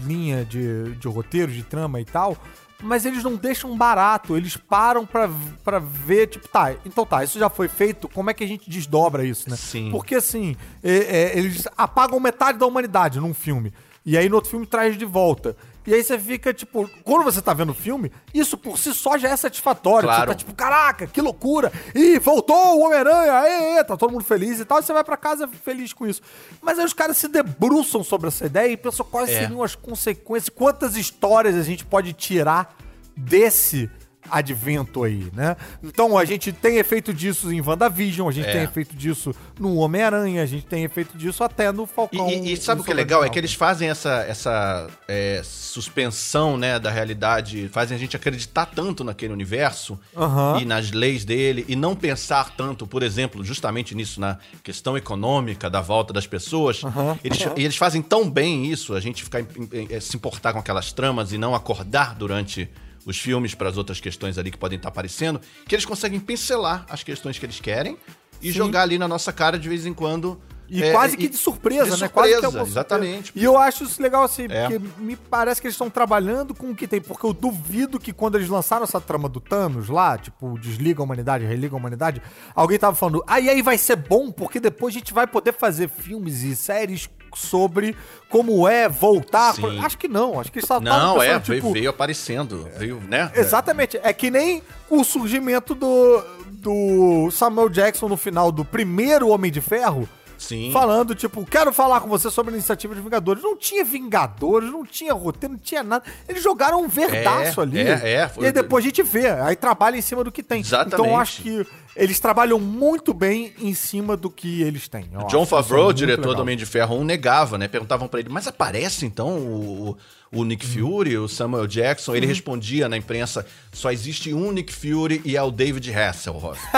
[0.06, 2.36] linha de, de roteiro, de trama e tal,
[2.82, 5.28] mas eles não deixam barato, eles param pra,
[5.64, 8.70] pra ver, tipo, tá, então tá, isso já foi feito, como é que a gente
[8.70, 9.56] desdobra isso, né?
[9.56, 9.90] Sim.
[9.90, 13.72] Porque assim, é- é, eles apagam metade da humanidade num filme,
[14.04, 15.56] e aí no outro filme traz de volta.
[15.86, 19.16] E aí você fica, tipo, quando você tá vendo o filme, isso por si só
[19.16, 20.06] já é satisfatório.
[20.06, 20.20] Claro.
[20.22, 21.72] Você tá tipo, caraca, que loucura!
[21.94, 23.82] Ih, voltou o Homem-Aranha!
[23.84, 24.78] Tá todo mundo feliz e tal.
[24.78, 26.20] E você vai pra casa feliz com isso.
[26.60, 29.40] Mas aí os caras se debruçam sobre essa ideia e pensam quais É.
[29.40, 32.76] seriam as consequências, quantas histórias a gente pode tirar
[33.16, 33.90] desse
[34.30, 35.56] advento aí, né?
[35.82, 38.52] Então a gente tem efeito disso em WandaVision, a gente É.
[38.52, 42.28] tem efeito disso no Homem-Aranha, a gente tem efeito disso até no E, Falcão.
[42.30, 43.24] e- e sabe no o que é legal?
[43.24, 48.66] É que eles fazem essa, essa é, suspensão né, da realidade, fazem a gente acreditar
[48.66, 50.58] tanto naquele universo Aham.
[50.60, 55.68] e nas leis dele, e não pensar tanto, por exemplo, justamente nisso, na questão econômica
[55.70, 56.82] da volta das pessoas.
[56.84, 57.18] Aham.
[57.24, 57.54] Eles, Aham.
[57.56, 61.32] e eles fazem tão bem isso, a gente ficar, eh, se importar com aquelas tramas
[61.32, 62.68] e não acordar durante
[63.04, 66.86] os filmes para as outras questões ali que podem estar aparecendo, que eles conseguem pincelar
[66.88, 67.96] as questões que eles querem
[68.42, 68.52] e Sim.
[68.52, 70.40] jogar ali na nossa cara de vez em quando.
[70.70, 72.08] E é, quase que de surpresa, de né?
[72.08, 72.70] Quase que é surpresa, surpresa.
[72.70, 73.32] exatamente.
[73.34, 74.68] E eu acho isso legal assim, É.
[74.68, 77.00] porque me parece que eles estão trabalhando com o que tem.
[77.00, 81.04] Porque eu duvido que quando eles lançaram essa trama do Thanos lá, tipo, desliga a
[81.04, 82.22] humanidade, religa a humanidade,
[82.54, 85.52] alguém tava falando, ah, e aí vai ser bom, porque depois a gente vai poder
[85.52, 87.96] fazer filmes e séries sobre
[88.28, 89.54] como é voltar.
[89.84, 93.30] Acho que não, acho que só Não, é, pensando, veio, tipo, veio aparecendo, veio, né?
[93.34, 93.98] Exatamente.
[94.02, 99.60] É que nem o surgimento do, do Samuel Jackson no final do primeiro Homem de
[99.60, 100.08] Ferro.
[100.40, 100.70] Sim.
[100.72, 103.42] Falando, tipo, quero falar com você sobre a iniciativa de Vingadores.
[103.42, 106.02] Não tinha Vingadores, não tinha roteiro, não tinha nada.
[106.26, 107.78] Eles jogaram um verdaço É, ali.
[107.78, 109.28] é, é, foi- E aí depois a gente vê.
[109.28, 110.60] Aí trabalha em cima do que tem.
[110.60, 110.94] Exatamente.
[110.94, 115.10] Então eu acho que eles trabalham muito bem em cima do que eles têm.
[115.28, 116.36] John isso Favreau, diretor legal.
[116.36, 117.68] do Homem de Ferro 1, negava, né?
[117.68, 119.96] Perguntavam pra ele, mas aparece então o,
[120.32, 120.88] o Nick Uhum.
[120.98, 122.14] Fury, o Samuel Jackson?
[122.14, 126.60] Ele respondia na imprensa: só existe um Nick Fury e é o David Hasselhoff.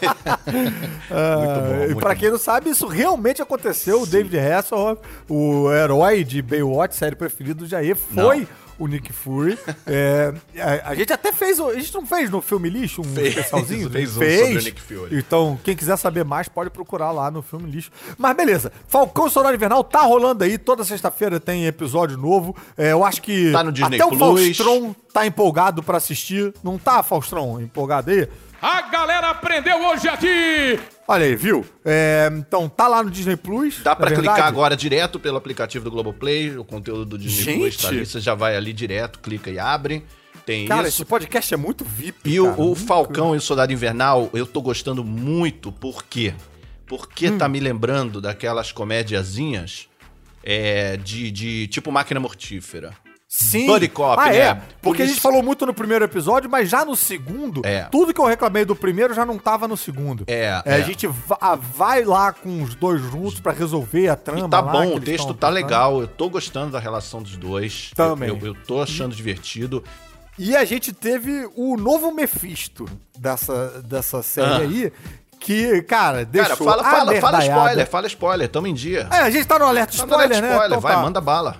[0.00, 1.84] muito bom.
[1.84, 2.20] e muito pra bom.
[2.20, 4.02] quem não sabe, isso realmente aconteceu.
[4.02, 8.46] O David Hasselhoff, o herói de Baywatch, série preferida do Jair, foi
[8.78, 9.58] o Nick Fury.
[9.86, 13.28] É, a, a gente até fez, a gente não fez no filme lixo um Fez,
[13.28, 13.90] especialzinho?
[13.90, 15.18] fez um sobre o Nick Fury.
[15.18, 17.90] Então, quem quiser saber mais, pode procurar lá no filme lixo.
[18.16, 20.56] Mas beleza, Falcão e Soldado Invernal tá rolando aí.
[20.56, 22.56] Toda sexta-feira tem episódio novo.
[22.80, 24.56] É, eu acho que Tá no Disney até o Plus.
[24.56, 26.52] Faustron tá empolgado pra assistir.
[26.64, 28.26] Não tá, Faustron, empolgado aí?
[28.62, 30.78] A galera aprendeu hoje aqui.
[31.08, 31.64] Olha aí, viu?
[31.84, 33.80] É, então, tá lá no Disney Plus.
[33.82, 34.48] Dá pra na clicar verdade.
[34.54, 37.96] agora direto pelo aplicativo do Globoplay, o conteúdo do Disney Plus tá Gente!
[37.98, 40.04] ali, você já vai ali direto, clica e abre.
[40.46, 41.02] Tem Cara, isso.
[41.02, 42.30] esse podcast é muito VIP.
[42.30, 46.02] E o, cara, o muito- Falcão e o Soldado Invernal, eu tô gostando muito, por
[46.04, 46.34] quê?
[46.86, 47.38] Porque Hum.
[47.38, 49.88] tá me lembrando daquelas comédiazinhas
[50.44, 52.92] é, de, de tipo máquina mortífera.
[53.32, 53.68] Sim.
[53.68, 54.36] Buddy Cop, ah, né?
[54.38, 57.84] É, porque a gente falou muito no primeiro episódio, mas já no segundo, É.
[57.84, 60.24] tudo que eu reclamei do primeiro já não tava no segundo.
[60.26, 60.82] É, A é.
[60.82, 64.46] gente va- vai lá com os dois juntos pra resolver a trama.
[64.46, 67.36] E tá lá, bom, o texto tão tá legal, eu tô gostando da relação dos
[67.36, 67.92] dois.
[67.94, 68.30] Também.
[68.30, 69.84] Eu, eu, eu tô achando divertido.
[70.36, 74.56] E a gente teve o novo Mephisto dessa, dessa série Ah.
[74.58, 74.92] aí,
[75.40, 79.08] que, cara, deixou Cara, fala, fala, fala spoiler, fala spoiler, tamo em dia.
[79.10, 80.52] É, a gente tá no alerta Tá no spoiler, alerta né?
[80.52, 81.00] spoiler, Então vai, tá.
[81.02, 81.56] manda bala.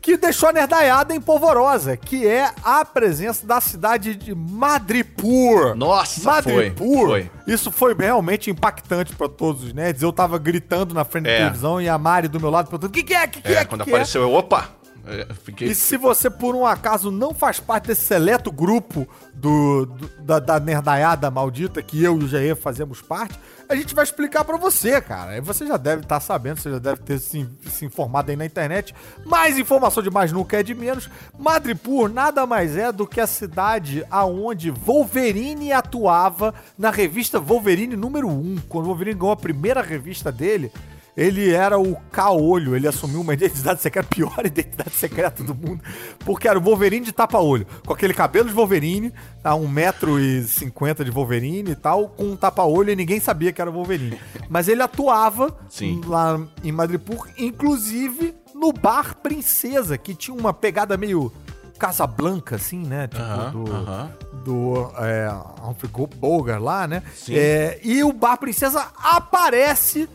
[0.00, 5.74] que deixou a nerdaiada em polvorosa, que é a presença da cidade de Madripoor.
[5.76, 7.08] Nossa, Madripoor.
[7.08, 7.30] foi, foi.
[7.52, 10.02] Isso foi realmente impactante pra todos os nerds.
[10.02, 11.38] Eu tava gritando na frente da É.
[11.38, 13.24] televisão e a Mari do meu lado perguntando: o que, que é?
[13.24, 13.52] O que, que é?
[13.56, 14.68] É, que quando que apareceu, eu, opa!
[15.10, 15.68] É, fiquei...
[15.68, 20.38] E se você, por um acaso, não faz parte desse seleto grupo do, do- da,
[20.38, 24.56] da nerdaiada maldita que eu e o Jair fazemos parte, a gente vai explicar pra
[24.56, 25.36] você, cara.
[25.36, 28.44] E você já deve estar sabendo, você já deve ter se, se informado aí na
[28.46, 28.94] internet.
[29.24, 31.08] Mais informação de mais nunca é de menos.
[31.38, 38.28] Madripoor nada mais é do que a cidade aonde Wolverine atuava na revista Wolverine número
[38.28, 38.56] 1.
[38.68, 40.72] Quando Wolverine ganhou a primeira revista dele,
[41.16, 45.82] ele era o caolho, ele assumiu uma identidade secreta, a pior identidade secreta do mundo,
[46.20, 51.70] porque era o Wolverine de tapa-olho, com aquele cabelo de Wolverine, tá, 1,50m de Wolverine
[51.72, 54.18] e tal, com um tapa-olho e ninguém sabia que era o Wolverine.
[54.48, 56.00] Mas ele atuava Sim.
[56.06, 61.32] lá em Madripoor, inclusive no Bar Princesa, que tinha uma pegada meio
[61.78, 63.08] Casablanca, assim, né?
[63.08, 64.10] Tipo, Aham, do, aham.
[64.44, 65.32] do é,
[65.66, 67.02] Humphrey Bogart lá, né?
[67.14, 67.34] Sim.
[67.34, 70.06] É, e o Bar Princesa aparece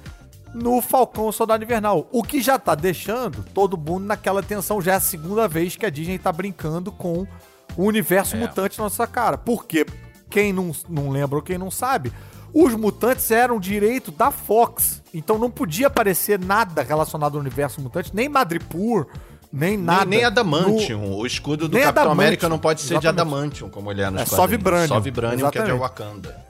[0.55, 4.81] no Falcão Soldado Invernal, o que já tá deixando todo mundo naquela tensão.
[4.81, 7.27] Já é a segunda vez que a Disney tá brincando com
[7.75, 8.39] o universo É.
[8.39, 9.37] mutante na nossa cara.
[9.37, 9.85] Porque
[10.29, 12.11] quem não, não lembra ou quem não sabe,
[12.53, 15.03] os mutantes eram direito da Fox.
[15.13, 19.07] Então não podia aparecer nada relacionado ao universo mutante, nem Madripoor,
[19.51, 20.05] nem nada.
[20.05, 21.13] Nem, nem no- Adamantium.
[21.17, 23.21] O escudo do Capitão Adamantium, América não pode ser de exatamente.
[23.21, 24.51] Adamantium, como ele é nos É só quadrinhos.
[24.63, 25.81] Vibranium, Só Vibranium, que é de exatamente.
[25.81, 26.45] Wakanda.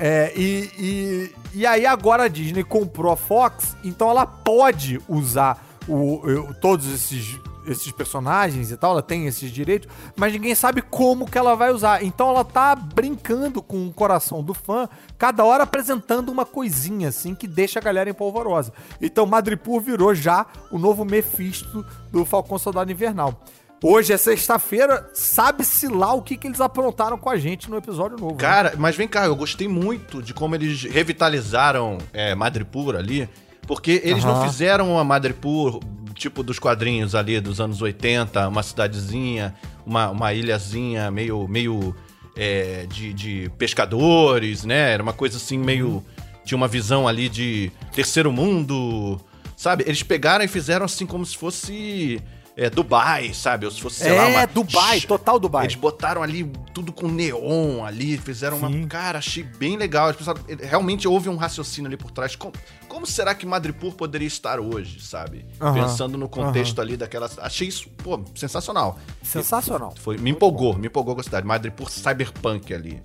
[0.00, 5.66] É, e, e, e aí agora a Disney comprou a Fox, então ela pode usar
[5.88, 10.82] o, o- todos esses, esses personagens e tal, ela tem esses direitos, mas ninguém sabe
[10.82, 12.04] como que ela vai usar.
[12.04, 17.34] Então ela tá brincando com o coração do fã, cada hora apresentando uma coisinha assim
[17.34, 18.72] que deixa a galera empolvorosa.
[19.02, 23.42] Então Madripoor virou já o novo Mephisto do Falcão Soldado Invernal.
[23.82, 28.18] Hoje é sexta-feira, sabe-se lá o que, que eles aprontaram com a gente no episódio
[28.18, 28.34] novo.
[28.34, 28.40] né?
[28.40, 33.28] Cara, mas vem cá, eu gostei muito de como eles revitalizaram é, Madripoor ali,
[33.68, 34.48] porque eles não Aham.
[34.48, 35.80] fizeram uma Madripoor
[36.14, 39.54] tipo dos quadrinhos ali dos anos 80, uma cidadezinha,
[39.86, 41.94] uma, uma ilhazinha meio, meio
[42.36, 44.92] é, de, de pescadores, né?
[44.92, 46.02] Era uma coisa assim meio...
[46.44, 49.20] Tinha uma visão ali de terceiro mundo,
[49.56, 49.84] sabe?
[49.86, 52.20] Eles pegaram e fizeram assim como se fosse...
[52.60, 53.66] é, Dubai, sabe?
[53.66, 54.46] Ou se fosse, sei lá, é, uma...
[54.46, 55.66] Dubai, total Dubai.
[55.66, 56.44] Eles botaram ali
[56.74, 58.66] tudo com neon ali, fizeram Sim.
[58.66, 58.86] uma.
[58.88, 60.08] Cara, achei bem legal.
[60.08, 62.34] Eles pensaram- realmente houve um raciocínio ali por trás.
[62.34, 62.52] Como,
[62.88, 65.46] como será que Madripoor poderia estar hoje, sabe?
[65.72, 67.30] Pensando no contexto ali daquela.
[67.38, 68.98] Achei isso, pô, sensacional.
[69.22, 69.94] Sensacional.
[70.00, 71.46] Foi, me empolgou, me empolgou com a cidade.
[71.46, 73.00] Madripoor cyberpunk ali.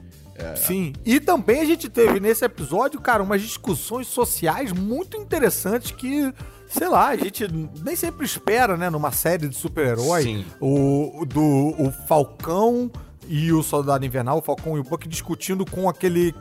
[0.55, 0.93] Sim.
[1.05, 6.33] E também a gente teve nesse episódio, cara, umas discussões sociais muito interessantes que,
[6.73, 7.47] sei lá, a gente
[7.83, 10.45] nem sempre espera, né, numa série de super-herói.
[10.59, 12.91] O do o Falcão
[13.27, 16.33] e o Soldado Invernal, o Falcão e o Buck discutindo com aquele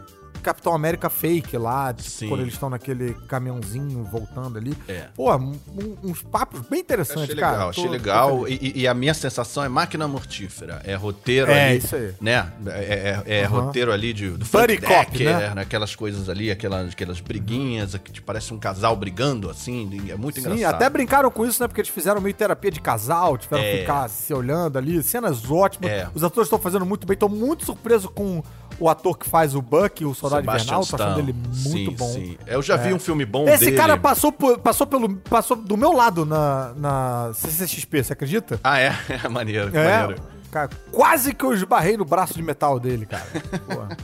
[0.42, 2.28] Capitão América fake lá, Sim.
[2.28, 4.76] quando eles estão naquele caminhãozinho voltando ali.
[4.88, 5.07] É.
[5.14, 5.59] Pô, um-
[6.02, 7.52] uns papos bem interessantes, Achei cara.
[7.52, 8.42] legal, Tô- achei tô legal.
[8.44, 8.59] feliz.
[8.62, 10.81] E, e- a minha sensação é máquina mortífera.
[10.85, 11.78] É roteiro É, ali.
[11.78, 12.12] isso aí.
[12.20, 12.52] Né?
[12.66, 13.61] É, é- é Aham.
[13.62, 15.52] roteiro ali de, do Buddy cop, né?
[15.55, 15.62] né?
[15.62, 19.88] aquelas coisas ali, aquelas, aquelas briguinhas, que te parece um casal brigando, assim.
[20.11, 20.74] É muito Sim, engraçado.
[20.74, 21.68] até brincaram com isso, né?
[21.68, 23.78] Porque eles fizeram meio terapia de casal, tiveram que É.
[23.81, 25.90] ficar se olhando ali, cenas ótimas.
[25.90, 26.09] É.
[26.14, 27.16] Os atores estão fazendo muito bem.
[27.16, 28.42] Tô muito surpreso com
[28.78, 30.87] o ator que faz o Buck, o Soldado Sebastian Invernal.
[30.87, 31.20] Tô achando Stan.
[31.22, 32.12] ele muito sim, bom.
[32.12, 32.38] Sim.
[32.46, 33.76] Eu já vi um filme bom Esse dele.
[33.76, 38.61] cara passou, por- passou, pelo, passou do meu lado na, na CCXP, você acredita?
[38.62, 38.92] Ah, é?
[39.24, 39.98] É maneiro, que é.
[40.00, 40.22] maneiro.
[40.50, 43.24] Cara, quase que eu esbarrei no braço de metal dele, cara.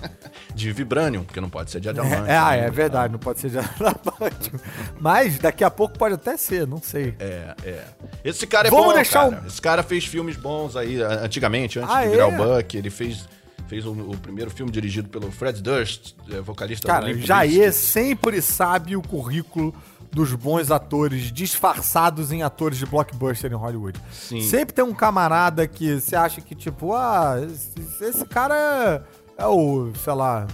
[0.55, 2.29] De Vibranium, porque não pode ser de diamante.
[2.31, 2.61] É, ah, né?
[2.67, 4.53] é verdade, não pode ser de diamante.
[4.99, 7.15] Mas daqui a pouco pode até ser, não sei.
[7.21, 7.85] É, é.
[8.25, 9.43] Esse cara é Vamos bom, deixar cara.
[9.43, 12.27] um- Esse cara fez filmes bons aí, antigamente, antes Ah, de virar é?
[12.27, 12.77] o Buck.
[12.77, 13.29] Ele fez,
[13.69, 17.73] fez o, o primeiro filme dirigido pelo Fred Durst, é, vocalista Cara, Limp Jair Bizkit.
[17.75, 19.75] sempre sabe o currículo
[20.11, 24.01] dos bons atores disfarçados em atores de blockbuster em Hollywood.
[24.11, 24.41] Sim.
[24.41, 29.05] Sempre tem um camarada que você acha que, tipo, ah, esse, esse cara
[29.37, 30.47] é, o, sei lá,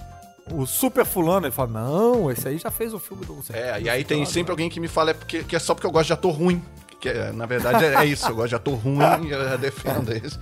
[0.52, 1.46] o super fulano.
[1.46, 3.38] Ele fala, não, esse aí já fez o filme do...
[3.52, 5.86] É, e aí tem sempre alguém que me fala é porque, que é só porque
[5.86, 6.62] eu gosto de ator ruim.
[7.00, 10.10] Que é, na verdade é, é isso, eu gosto de ator ruim e eu defendo
[10.16, 10.40] isso.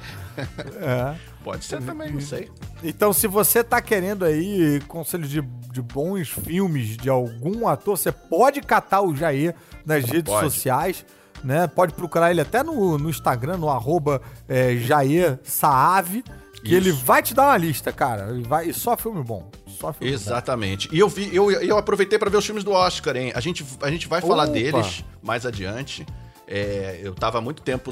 [0.80, 1.31] É.
[1.42, 2.50] Pode ser também, não sei.
[2.83, 8.12] Então, se você tá querendo aí conselhos de, de bons filmes de algum ator, você
[8.12, 10.50] pode catar o Jair nas redes Pode.
[10.50, 11.05] sociais,
[11.42, 11.66] né?
[11.66, 16.22] Pode procurar ele até no, no Instagram, no arroba é, Jair Saave,
[16.62, 16.76] que Isso.
[16.76, 18.31] ele vai te dar uma lista, cara.
[18.31, 19.50] Ele vai, e só filme bom.
[19.66, 20.88] Só filme Exatamente.
[20.92, 23.33] E eu vi, eu, eu aproveitei pra ver os filmes do Oscar, hein?
[23.35, 24.52] A gente, a gente vai falar Opa.
[24.52, 26.07] deles mais adiante.
[26.46, 27.90] É, eu tava há muito tempo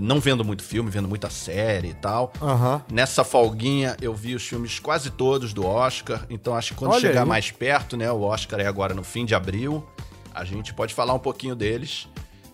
[0.00, 2.32] não vendo muito filme, vendo muita série e tal.
[2.42, 2.82] Aham.
[2.92, 7.00] Nessa folguinha eu vi os filmes quase todos do Oscar, então acho que quando Olha
[7.00, 7.28] chegar aí.
[7.28, 8.10] mais perto, né?
[8.10, 9.84] O Oscar é agora no fim de abril,
[10.34, 12.08] a gente pode falar um pouquinho deles.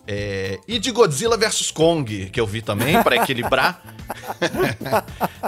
[0.06, 3.82] É, e de Godzilla vs Kong, que eu vi também, pra equilibrar.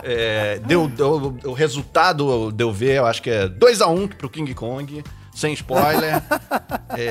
[0.02, 5.02] É, deu, deu- o resultado deu ver, eu acho que é 2x1 pro King Kong,
[5.36, 6.22] sem spoiler.
[6.98, 7.02] É,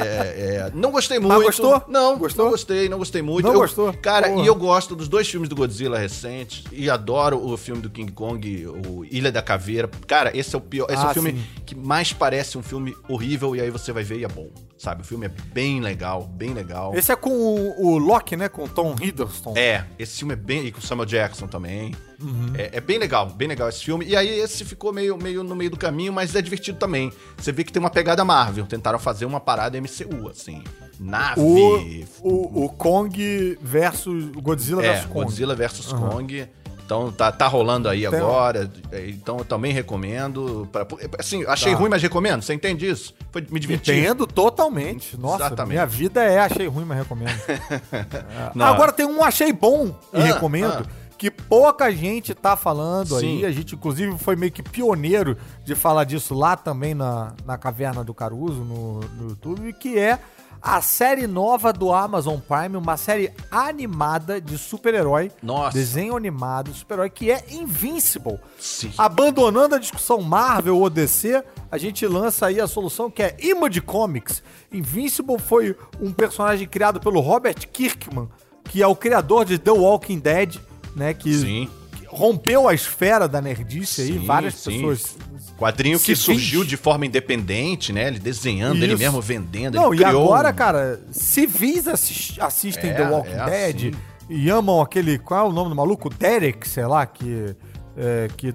[0.68, 1.44] é, não gostei muito.
[1.44, 1.84] gostou?
[1.88, 2.46] Não, Gostou?
[2.46, 3.46] não gostei, não gostei muito.
[3.46, 3.94] Não Eu- gostou?
[3.94, 4.44] Cara, Porra.
[4.44, 8.12] e eu gosto dos dois filmes do Godzilla recentes e adoro o filme do King
[8.12, 9.88] Kong, o Ilha da Caveira.
[10.08, 11.44] Cara, esse é o pior, esse é Ah, o filme sim.
[11.66, 15.02] que mais parece um filme horrível e aí você vai ver e é bom, sabe?
[15.04, 16.96] O filme é bem legal, bem legal.
[16.96, 18.50] Esse é com o, o Loki, né?
[18.50, 19.54] Com o Tom Hiddleston.
[19.56, 20.66] É, esse filme é bem.
[20.66, 21.94] E com o Samuel Jackson também.
[22.22, 22.54] Uhum.
[22.58, 24.06] É, é bem legal, bem legal esse filme.
[24.06, 27.12] E aí esse ficou meio, meio no meio do caminho, mas é divertido também.
[27.38, 28.66] Você vê que tem uma pegada Marvel.
[28.66, 30.64] Tentaram fazer uma parada MCU, assim.
[31.00, 31.42] Nave.
[31.42, 35.26] O, o, o Kong versus o Godzilla é, versus Kong.
[35.26, 36.48] Godzilla vs Kong.
[36.86, 38.72] Então tá, tá rolando aí Tem- agora.
[38.92, 40.70] É, Então eu também recomendo.
[40.72, 40.86] Pra,
[41.20, 41.80] assim, achei Tá.
[41.80, 42.44] ruim, mas recomendo.
[42.44, 43.14] Você entende isso?
[43.32, 43.96] Foi me divertir.
[43.98, 45.18] Entendo totalmente.
[45.18, 45.74] Nossa, Exatamente.
[45.74, 47.34] minha vida é achei ruim, mas recomendo.
[48.54, 48.66] Não.
[48.68, 50.72] Agora tem um achei bom e Ah, recomendo.
[50.72, 51.05] ah.
[51.18, 53.38] Que pouca gente tá falando Sim.
[53.38, 53.46] aí.
[53.46, 58.04] A gente, inclusive, foi meio que pioneiro de falar disso lá também na, na Caverna
[58.04, 60.20] do Caruso, no, no YouTube, que é
[60.66, 65.32] a série nova do Amazon Prime, uma série animada de super-herói.
[65.44, 65.78] Nossa.
[65.78, 68.40] Desenho animado, super-herói, que é Invincible.
[68.60, 68.92] Sim.
[68.98, 73.80] Abandonando a discussão Marvel ou DC, a gente lança aí a solução que é Image
[73.82, 74.42] Comics.
[74.72, 78.28] Invincible foi um personagem criado pelo Robert Kirkman,
[78.64, 80.58] que é o criador de The Walking Dead,
[80.96, 81.14] né?
[81.14, 81.70] Que, Sim.
[82.08, 84.72] rompeu a esfera da nerdice aí, Sim, várias sim.
[84.72, 85.16] pessoas.
[85.58, 88.08] Quadrinho que surgiu de forma independente, né?
[88.08, 88.98] Ele desenhando, ele Isso.
[89.04, 89.76] mesmo vendendo.
[89.76, 93.76] Não, ele e agora, um- cara, civis assis- assistem É, The Walking é Dead.
[93.76, 93.92] assim.
[94.30, 95.18] e amam aquele.
[95.18, 96.10] Qual é o nome do maluco?
[96.10, 97.56] Derek, sei lá, que.
[97.98, 98.54] É, que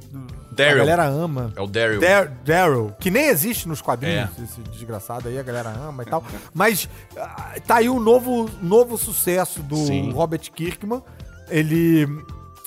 [0.52, 0.74] Daryl.
[0.74, 1.50] a galera ama.
[1.56, 1.98] É o Daryl.
[2.00, 4.42] Dar- Daryl, que nem existe nos quadrinhos, É.
[4.44, 6.22] esse desgraçado aí, a galera ama e tal.
[6.52, 6.86] Mas
[7.16, 10.10] ah, tá aí um novo, novo sucesso do Sim.
[10.12, 11.02] Robert Kirkman.
[11.50, 12.06] Ele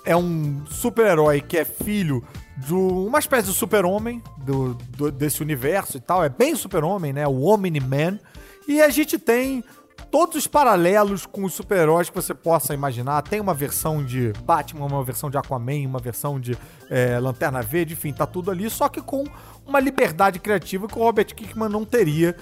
[0.05, 2.23] é um super-herói que é filho
[2.57, 6.23] de uma espécie de super-homem do, do- desse universo e tal.
[6.23, 7.27] É bem super-homem, né?
[7.27, 8.19] O Omni-Man.
[8.67, 9.63] E a gente tem
[10.11, 13.21] todos os paralelos com os super-heróis que você possa imaginar.
[13.23, 16.55] Tem uma versão de Batman, uma versão de Aquaman, uma versão de
[16.89, 19.23] é, Lanterna Verde, enfim, tá tudo ali, só que com
[19.65, 22.35] uma liberdade criativa que o Robert Kirkman não teria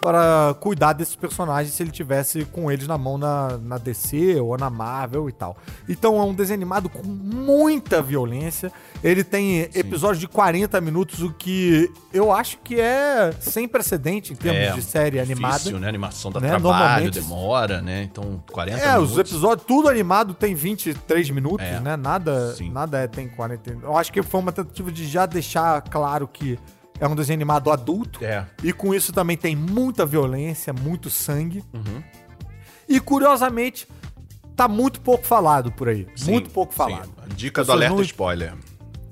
[0.00, 4.56] para cuidar desses personagens se ele tivesse com eles na mão na, na DC ou
[4.56, 5.56] na Marvel e tal.
[5.88, 8.70] Então é um desenho animado com muita violência.
[9.02, 14.36] Ele tem episódios de 40 minutos, o que eu acho que é sem precedente em
[14.36, 15.80] termos É, de série difícil, animada.
[15.80, 15.88] né?
[15.88, 16.48] Animação dá né?
[16.48, 18.02] trabalho, demora, né?
[18.04, 19.12] Então, 40 É, minutos.
[19.12, 21.96] os episódios, tudo animado tem 23 minutos, É, né?
[21.96, 22.70] Nada, sim.
[22.70, 23.78] nada é, tem 40.
[23.82, 26.58] Eu acho que foi uma tentativa de já deixar claro que
[27.00, 28.24] é um desenho animado adulto.
[28.24, 28.46] É.
[28.62, 31.62] E com isso também tem muita violência, muito sangue.
[31.72, 32.02] Uhum.
[32.88, 33.86] E curiosamente,
[34.56, 36.06] tá muito pouco falado por aí.
[36.16, 36.78] Sim, muito pouco sim.
[36.78, 37.10] falado.
[37.24, 38.54] A Dica do alerta não- spoiler.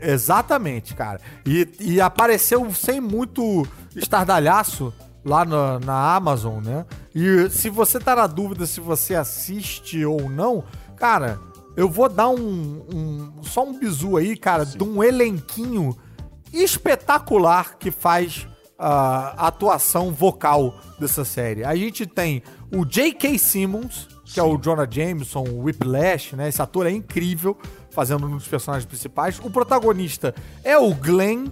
[0.01, 1.21] Exatamente, cara.
[1.47, 4.93] E, e apareceu sem muito estardalhaço
[5.25, 6.85] lá na, na Amazon, né?
[7.15, 10.63] E se você tá na dúvida se você assiste ou não,
[10.97, 11.41] cara,
[11.77, 15.97] eu vou dar um, um- só um bizu aí, cara, de um elenquinho
[16.63, 18.47] espetacular que faz
[18.79, 21.65] a atuação vocal dessa série.
[21.65, 22.43] A gente tem
[22.75, 23.39] o J.K.
[23.39, 26.49] Simmons, que é o Jonah Jameson, o Whiplash, né?
[26.49, 27.57] Esse ator é incrível,
[27.91, 29.39] fazendo um dos personagens principais.
[29.43, 31.47] O protagonista é o Glenn,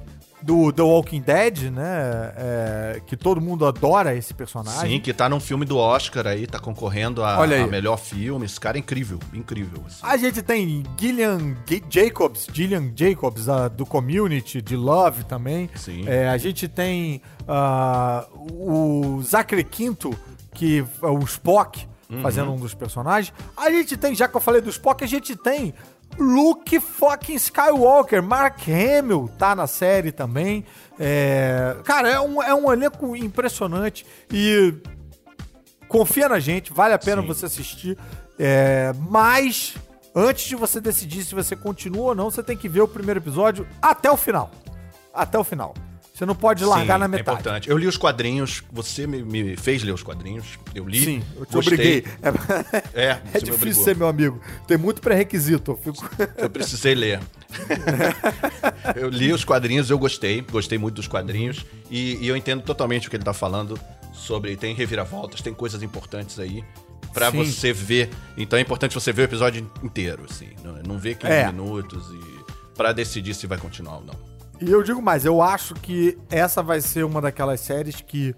[0.45, 2.33] do The Walking Dead, né?
[2.37, 4.91] É, que todo mundo adora esse personagem.
[4.97, 8.45] Sim, que tá num filme do Oscar aí, tá concorrendo a, a melhor filme.
[8.45, 9.83] Esse cara é incrível, incrível.
[9.87, 10.01] assim.
[10.03, 15.71] A gente tem Gillian G- Jacobs, Gillian Jacobs, ah, do Community, de Love também.
[15.77, 16.05] Sim.
[16.07, 20.15] É, a gente tem ah, o Zachary Quinto,
[20.53, 22.21] que é o Spock, Uhum.
[22.21, 23.33] fazendo um dos personagens.
[23.57, 25.73] A gente tem, já que eu falei do Spock, a gente tem
[26.19, 30.65] Luke fucking Skywalker, Mark Hamill tá na série também.
[30.99, 34.75] É, cara, é um, é um elenco impressionante e
[35.89, 37.29] confia na gente, vale a pena Sim.
[37.29, 37.99] você assistir.
[38.39, 39.75] É, mas
[40.15, 43.21] antes de você decidir se você continua ou não, você tem que ver o primeiro
[43.21, 44.51] episódio até o final.
[45.13, 45.75] Até o final.
[46.15, 47.41] Você não pode largar Sim, na É metade.
[47.41, 47.69] importante.
[47.69, 50.47] Eu li os quadrinhos, você me, me fez ler os quadrinhos.
[50.73, 51.01] Eu li.
[51.05, 51.75] Sim, eu te gostei.
[51.75, 52.05] obriguei.
[52.95, 54.41] É, É, me difícil ser meu amigo.
[54.65, 55.73] Tem muito pré-requisito.
[55.73, 56.09] Eu fico.
[56.39, 57.21] Eu precisei ler.
[58.95, 60.41] eu li os quadrinhos, eu gostei.
[60.41, 61.67] Gostei muito dos quadrinhos.
[61.91, 63.79] E, e eu entendo totalmente o que ele tá falando
[64.13, 64.57] sobre.
[64.57, 66.63] Tem reviravoltas, tem coisas importantes aí.
[67.13, 67.45] Pra Sim.
[67.45, 68.11] você ver.
[68.37, 70.51] Então é importante você ver o episódio inteiro, assim.
[70.63, 71.47] Não, não ver 15 É.
[71.51, 72.45] minutos e.
[72.77, 74.34] Pra decidir se vai continuar ou não.
[74.65, 78.35] E eu digo mais, eu acho que essa vai ser uma daquelas séries que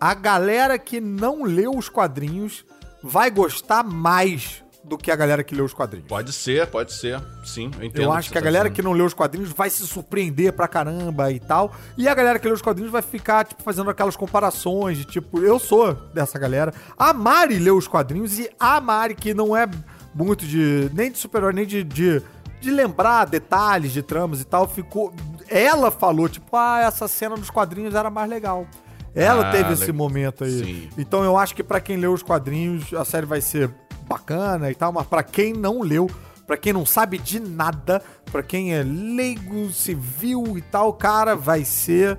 [0.00, 2.64] a galera que não leu os quadrinhos
[3.02, 6.08] vai gostar mais do que a galera que leu os quadrinhos.
[6.08, 7.20] Pode ser, pode ser.
[7.44, 8.02] Sim, eu entendo.
[8.02, 8.76] Eu acho você que a tá galera dizendo.
[8.76, 11.72] que não leu os quadrinhos vai se surpreender pra caramba e tal.
[11.96, 15.38] E a galera que leu os quadrinhos vai ficar, tipo, fazendo aquelas comparações de tipo,
[15.40, 16.74] eu sou dessa galera.
[16.98, 19.68] A Mari leu os quadrinhos e a Mari, que não é
[20.14, 20.90] muito de.
[20.92, 22.22] nem de super-herói, nem de, de.
[22.60, 25.14] de lembrar detalhes de tramas e tal, ficou.
[25.50, 28.66] Ela falou, tipo, ah, essa cena nos quadrinhos era mais legal.
[29.14, 29.96] Ela Ah, teve esse legal.
[29.96, 30.50] momento aí.
[30.64, 30.88] Sim.
[30.96, 33.68] Então eu acho que pra quem leu os quadrinhos, a série vai ser
[34.08, 36.08] bacana e tal, mas pra quem não leu,
[36.46, 41.64] pra quem não sabe de nada, pra quem é leigo, civil e tal, cara, vai
[41.64, 42.16] ser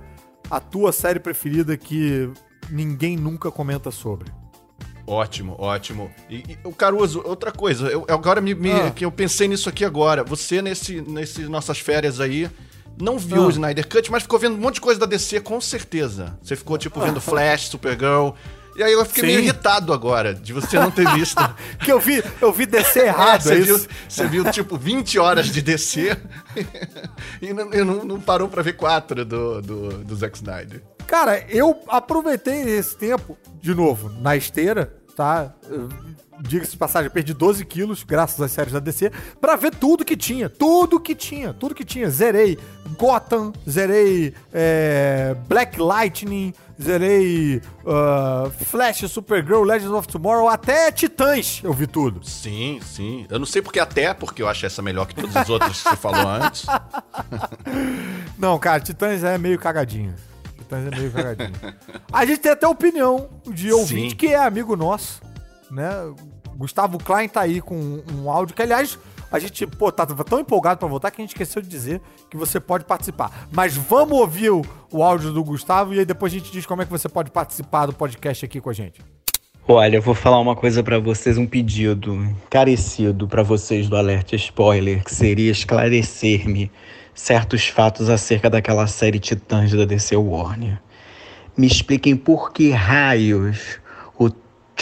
[0.50, 2.30] a tua série preferida que
[2.70, 4.30] ninguém nunca comenta sobre.
[5.08, 6.12] Ótimo, ótimo.
[6.30, 8.92] E, e o Caruso, outra coisa, eu, agora me, me- Ah.
[8.92, 10.24] que eu pensei nisso aqui agora.
[10.26, 12.50] Você, nesse, nesse nossas férias aí,
[13.00, 13.48] não viu Ah.
[13.48, 16.38] o Snyder Cut, mas ficou vendo um monte de coisa da DC, com certeza.
[16.42, 18.32] Você ficou, tipo, vendo Flash, Supergirl.
[18.74, 19.44] E aí eu fiquei meio Sim.
[19.44, 21.38] irritado agora de você não ter visto.
[21.84, 23.88] Que eu vi, eu vi descer errado, é, você, viu, isso.
[24.08, 26.18] você viu, tipo, 20 horas de DC
[27.42, 30.82] e, não, não- não parou pra ver quatro do, do, do Zack Snyder.
[31.06, 35.54] Cara, eu aproveitei esse tempo, de novo, na esteira, tá?
[36.42, 40.04] Diga-se de passagem, eu perdi 12 quilos, graças às séries da DC, pra ver tudo
[40.04, 40.50] que tinha.
[40.50, 42.10] Tudo que tinha, tudo que tinha.
[42.10, 42.58] Zerei
[42.98, 51.74] Gotham, zerei é, Black Lightning, zerei ah, Flash, Supergirl, Legends of Tomorrow, até Titãs eu
[51.74, 52.26] vi tudo.
[52.26, 53.26] Sim, sim.
[53.30, 55.90] Eu não sei porque até, porque eu acho essa melhor que todas as outras que
[55.90, 56.66] você falou antes.
[58.38, 60.16] Não, cara, Titãs é meio cagadinho.
[60.58, 61.54] Titãs é meio cagadinho.
[62.12, 64.16] A gente tem até opinião de ouvinte Sim.
[64.16, 65.22] que é amigo nosso,
[65.72, 65.90] né?
[66.56, 69.00] Gustavo Klein tá aí com um, áudio que, aliás,
[69.32, 72.38] a gente, pô, tá tão empolgado pra voltar que a gente esqueceu de dizer que
[72.38, 73.48] você pode participar.
[73.52, 74.62] Mas vamos ouvir o,
[74.92, 77.32] o áudio do Gustavo e aí depois a gente diz como é que você pode
[77.32, 79.02] participar do podcast aqui com a gente.
[79.68, 84.36] Olha, eu vou falar uma coisa para vocês, um pedido encarecido para vocês do Alerta
[84.36, 86.72] Spoiler, que seria esclarecer-me
[87.14, 90.82] certos fatos acerca daquela série Titãs da DC Warner.
[91.56, 93.81] Me expliquem por que raios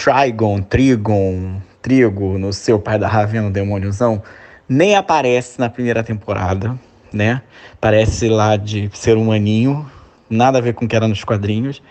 [0.01, 4.23] Trigon, Trigon, Trigo, no seu pai da Ravena, demôniozão,
[4.67, 6.79] nem aparece na primeira temporada,
[7.11, 7.41] né?
[7.81, 9.85] Parece lá de ser humaninho,
[10.29, 11.81] nada a ver com o que era nos quadrinhos.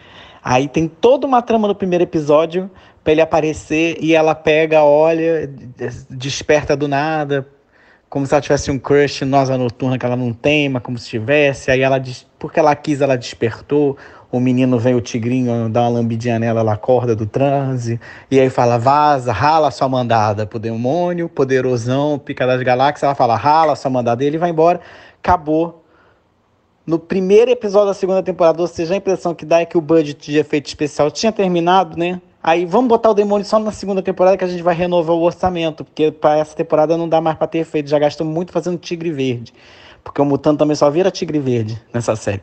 [0.42, 2.70] Aí tem toda uma trama no primeiro episódio
[3.04, 5.46] para ele aparecer e ela pega, olha,
[6.08, 7.46] desperta do nada,
[8.08, 11.08] como se ela tivesse um crush nosa noturna que ela não tem, mas como se
[11.08, 11.70] tivesse.
[11.70, 12.02] Aí ela,
[12.38, 13.96] porque ela quis, ela despertou.
[14.30, 18.00] O menino vem, o tigrinho, dá uma lambidinha nela, ela acorda do transe.
[18.30, 23.02] E aí fala, vaza, rala sua mandada pro demônio, poderosão, pica das galáxias.
[23.02, 24.22] Ela fala, rala sua mandada.
[24.24, 24.80] E ele vai embora.
[25.22, 25.84] Acabou.
[26.86, 29.80] No primeiro episódio da segunda temporada, ou seja, a impressão que dá é que o
[29.80, 32.20] budget de efeito especial tinha terminado, né?
[32.48, 35.20] Aí vamos botar o demônio só na segunda temporada que a gente vai renovar o
[35.20, 37.90] orçamento, porque para essa temporada não dá mais para ter efeito.
[37.90, 39.52] Já gastou muito fazendo Tigre Verde,
[40.02, 42.40] porque o Mutante também só vira Tigre Verde nessa série.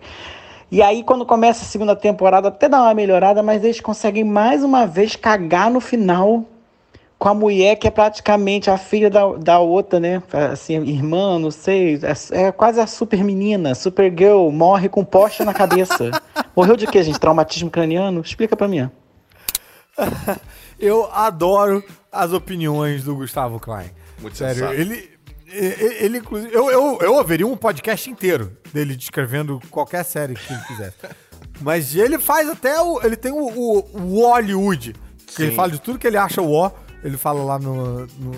[0.72, 4.64] E aí, quando começa a segunda temporada, até dá uma melhorada, mas eles conseguem mais
[4.64, 6.46] uma vez cagar no final
[7.18, 10.22] com a mulher que é praticamente a filha da, da outra, né?
[10.52, 12.00] Assim, irmã, não sei.
[12.32, 16.12] É, é quase a super menina, super girl, morre com poste na cabeça.
[16.56, 17.20] Morreu de quê, gente?
[17.20, 18.22] Traumatismo craniano?
[18.22, 18.88] Explica pra mim.
[20.80, 23.92] eu adoro as opiniões do Gustavo Klein.
[24.20, 24.74] Muito Sério, sensato.
[24.74, 25.10] ele,
[25.48, 26.54] ele, inclusive.
[26.54, 30.96] Eu, eu, eu ouviria um podcast inteiro dele descrevendo qualquer série que ele quisesse.
[31.62, 33.02] Mas ele faz até o.
[33.04, 34.94] Ele tem o, o, o Hollywood.
[35.28, 35.44] Que Sim.
[35.44, 36.72] ele fala de tudo que ele acha o ó.
[37.04, 38.32] Ele fala lá no, no,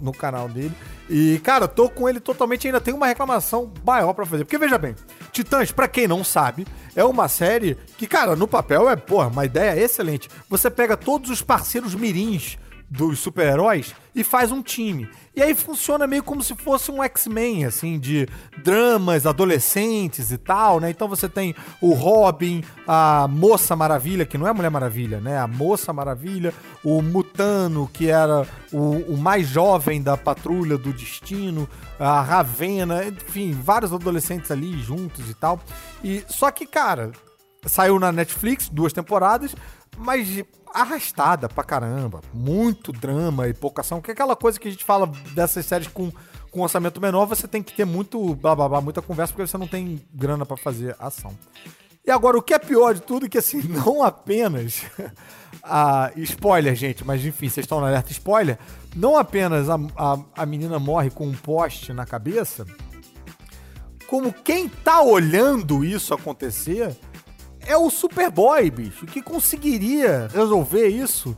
[0.00, 0.72] no- canal dele.
[1.10, 2.66] E, cara, tô com ele totalmente.
[2.66, 4.44] Ainda tem uma reclamação maior pra fazer.
[4.44, 4.94] Porque, veja bem,
[5.32, 9.44] Titãs, pra quem não sabe, é uma série que, cara, no papel é, porra, uma
[9.44, 10.28] ideia excelente.
[10.48, 12.56] Você pega todos os parceiros mirins
[12.88, 15.08] dos super-heróis e faz um time.
[15.34, 18.28] E aí funciona meio como se fosse um X-Men, assim, de
[18.62, 20.90] dramas adolescentes e tal, né?
[20.90, 25.38] Então você tem o Robin, a Moça Maravilha, que não é Mulher Maravilha, né?
[25.38, 26.52] A Moça Maravilha,
[26.84, 33.52] o Mutano, que era o, o mais jovem da Patrulha do Destino, a Ravena, enfim,
[33.52, 35.58] vários adolescentes ali juntos e tal.
[36.04, 37.12] E só que, cara,
[37.64, 39.54] Saiu na Netflix, duas temporadas,
[39.96, 42.20] mas arrastada pra caramba.
[42.32, 44.00] Muito drama e pouca ação.
[44.00, 46.10] Que é aquela coisa que a gente fala dessas séries com,
[46.50, 49.58] com orçamento menor, você tem que ter muito blá blá blá, muita conversa, porque você
[49.58, 51.36] não tem grana pra fazer ação.
[52.04, 54.82] E agora, o que é pior de tudo é que, assim, não apenas.
[55.62, 58.58] a, spoiler, gente, mas enfim, vocês estão no alerta spoiler.
[58.96, 62.66] Não apenas a, a, a menina morre com um poste na cabeça,
[64.06, 66.96] como quem tá olhando isso acontecer
[67.66, 71.36] é o Superboy, bicho, que conseguiria resolver isso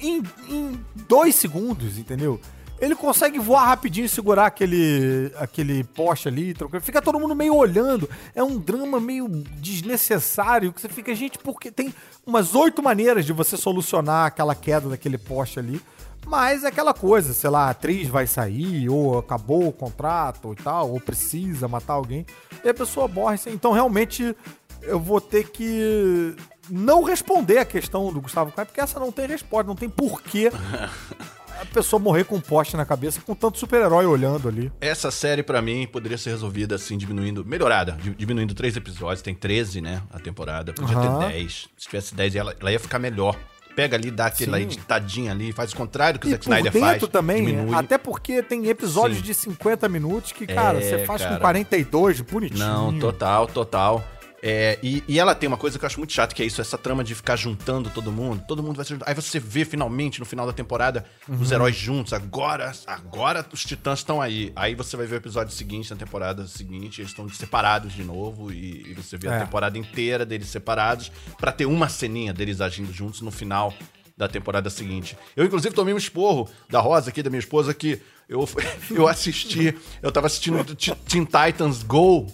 [0.00, 2.40] em, em dois segundos, entendeu?
[2.80, 6.52] Ele consegue voar rapidinho e segurar aquele, aquele poste ali.
[6.80, 8.10] Fica todo mundo meio olhando.
[8.34, 11.94] É um drama meio desnecessário que você fica, gente, porque tem
[12.26, 15.80] umas oito maneiras de você solucionar aquela queda daquele poste ali.
[16.26, 20.54] Mas é aquela coisa, sei lá, a atriz vai sair, ou acabou o contrato, ou
[20.54, 22.24] tal, ou precisa matar alguém,
[22.64, 23.38] e a pessoa morre.
[23.46, 24.36] Então, realmente,
[24.82, 26.34] eu vou ter que
[26.70, 30.50] não responder a questão do Gustavo Klein, porque essa não tem resposta, não tem porquê
[31.60, 34.72] a pessoa morrer com um poste na cabeça com tanto super-herói olhando ali.
[34.80, 37.44] Essa série, pra mim, poderia ser resolvida assim, diminuindo.
[37.44, 39.22] Melhorada, di- diminuindo três episódios.
[39.22, 40.02] Tem 13, né?
[40.12, 40.72] A temporada.
[40.72, 41.20] Podia Aham.
[41.28, 41.68] ter 10.
[41.76, 43.36] Se tivesse 10, ela, ela ia ficar melhor.
[43.76, 44.64] Pega ali, dá aquela Sim.
[44.64, 47.02] editadinha ali, faz o contrário do que o Zack Snyder faz.
[47.08, 47.74] também, diminui.
[47.74, 49.24] até porque tem episódios Sim.
[49.24, 51.36] de 50 minutos que, cara, É, você faz cara.
[51.36, 52.58] com 42, bonitinho.
[52.66, 54.04] Não, total, total.
[54.44, 56.60] É, e, e ela tem uma coisa que eu acho muito chato, que é isso,
[56.60, 58.42] essa trama de ficar juntando todo mundo.
[58.48, 59.08] Todo mundo vai se juntar.
[59.08, 61.54] Aí você vê finalmente, no final da temporada, os Uhum.
[61.54, 62.12] heróis juntos.
[62.12, 64.52] Agora, agora os titãs estão aí.
[64.56, 68.52] Aí você vai ver o episódio seguinte, na temporada seguinte, eles estão separados de novo.
[68.52, 69.36] E, e você vê É.
[69.36, 73.72] a temporada inteira deles separados, pra ter uma ceninha deles agindo juntos no final
[74.16, 75.16] da temporada seguinte.
[75.36, 78.46] Eu, inclusive, tomei um esporro da Rosa aqui, da minha esposa, que eu,
[78.90, 79.74] eu assisti.
[80.02, 80.64] Eu tava assistindo
[81.08, 82.26] Teen Titans Go,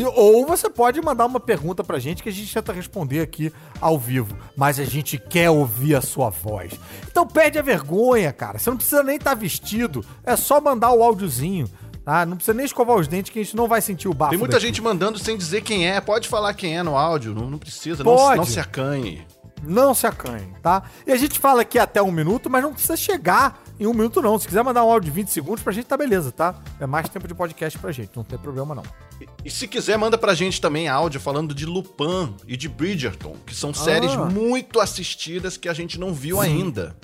[0.00, 3.52] e- ou você pode mandar uma pergunta pra gente que a gente tenta responder aqui
[3.80, 4.36] ao vivo.
[4.56, 6.72] Mas a gente quer ouvir a sua voz.
[7.10, 8.58] Então perde a vergonha, cara.
[8.58, 10.04] Você não precisa nem estar vestido.
[10.24, 11.68] É só mandar o áudiozinho.
[12.04, 12.26] Tá?
[12.26, 14.30] Não precisa nem escovar os dentes que a gente não vai sentir o bafo.
[14.30, 14.66] Tem muita daqui.
[14.66, 15.98] gente mandando sem dizer quem é.
[16.02, 18.36] Pode falar quem é no áudio, não, não precisa, não, Pode.
[18.36, 19.26] não se acanhe.
[19.62, 20.82] Não se acanhe, tá?
[21.06, 24.20] E a gente fala aqui até um minuto, mas não precisa chegar em um minuto,
[24.20, 24.38] não.
[24.38, 26.54] Se quiser mandar um áudio de 20 segundos pra gente, tá beleza, tá?
[26.78, 28.82] É mais tempo de podcast pra gente, não tem problema não.
[29.20, 33.36] E, e se quiser, manda pra gente também áudio falando de Lupin e de Bridgerton,
[33.46, 34.24] que são séries Ah.
[34.26, 36.94] muito assistidas que a gente não viu ainda.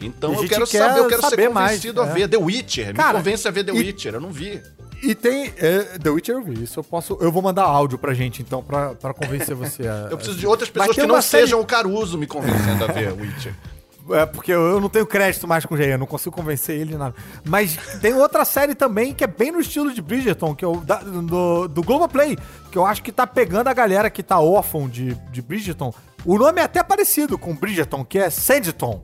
[0.00, 2.12] Então eu quero quer saber, eu quero ser saber mais, convencido a é.
[2.14, 2.94] ver The Witcher.
[2.94, 4.62] Cara, Me convence a ver The e- Witcher, eu não vi.
[5.02, 5.52] E tem.
[5.56, 7.16] É, The Witcher eu vi, isso eu posso.
[7.20, 10.08] Eu vou mandar áudio pra gente, então, pra, pra convencer você a.
[10.10, 13.12] Eu preciso de outras pessoas que não série- sejam o Caruso me convencendo a ver
[13.18, 13.54] Witcher.
[14.10, 16.76] É, porque eu eu não tenho crédito mais com o Jair, eu não consigo convencer
[16.80, 17.14] ele de nada.
[17.44, 20.76] Mas tem outra série também que é bem no estilo de Bridgerton, que é o
[20.76, 22.38] da, do, do Globoplay,
[22.72, 25.92] que eu acho que tá pegando a galera que tá órfão de, de Bridgerton.
[26.24, 29.02] O nome é até parecido com Bridgerton, que é Sanditon.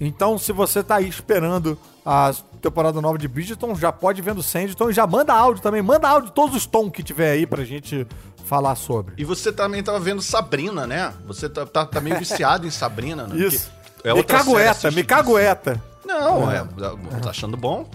[0.00, 4.90] Então, se você tá aí esperando a temporada nova de Bridgerton, já pode vendo Sanditon
[4.90, 5.82] e já manda áudio também.
[5.82, 8.06] Manda áudio de todos os tons que tiver aí pra gente
[8.44, 9.14] falar sobre.
[9.16, 11.12] E você também tava vendo Sabrina, né?
[11.26, 13.36] Você tá, tá, tá meio viciado em Sabrina, né?
[13.36, 13.70] Isso.
[14.02, 15.82] É me cagueta, me cagueta.
[16.04, 16.62] Não, é,
[17.22, 17.88] tá achando bom?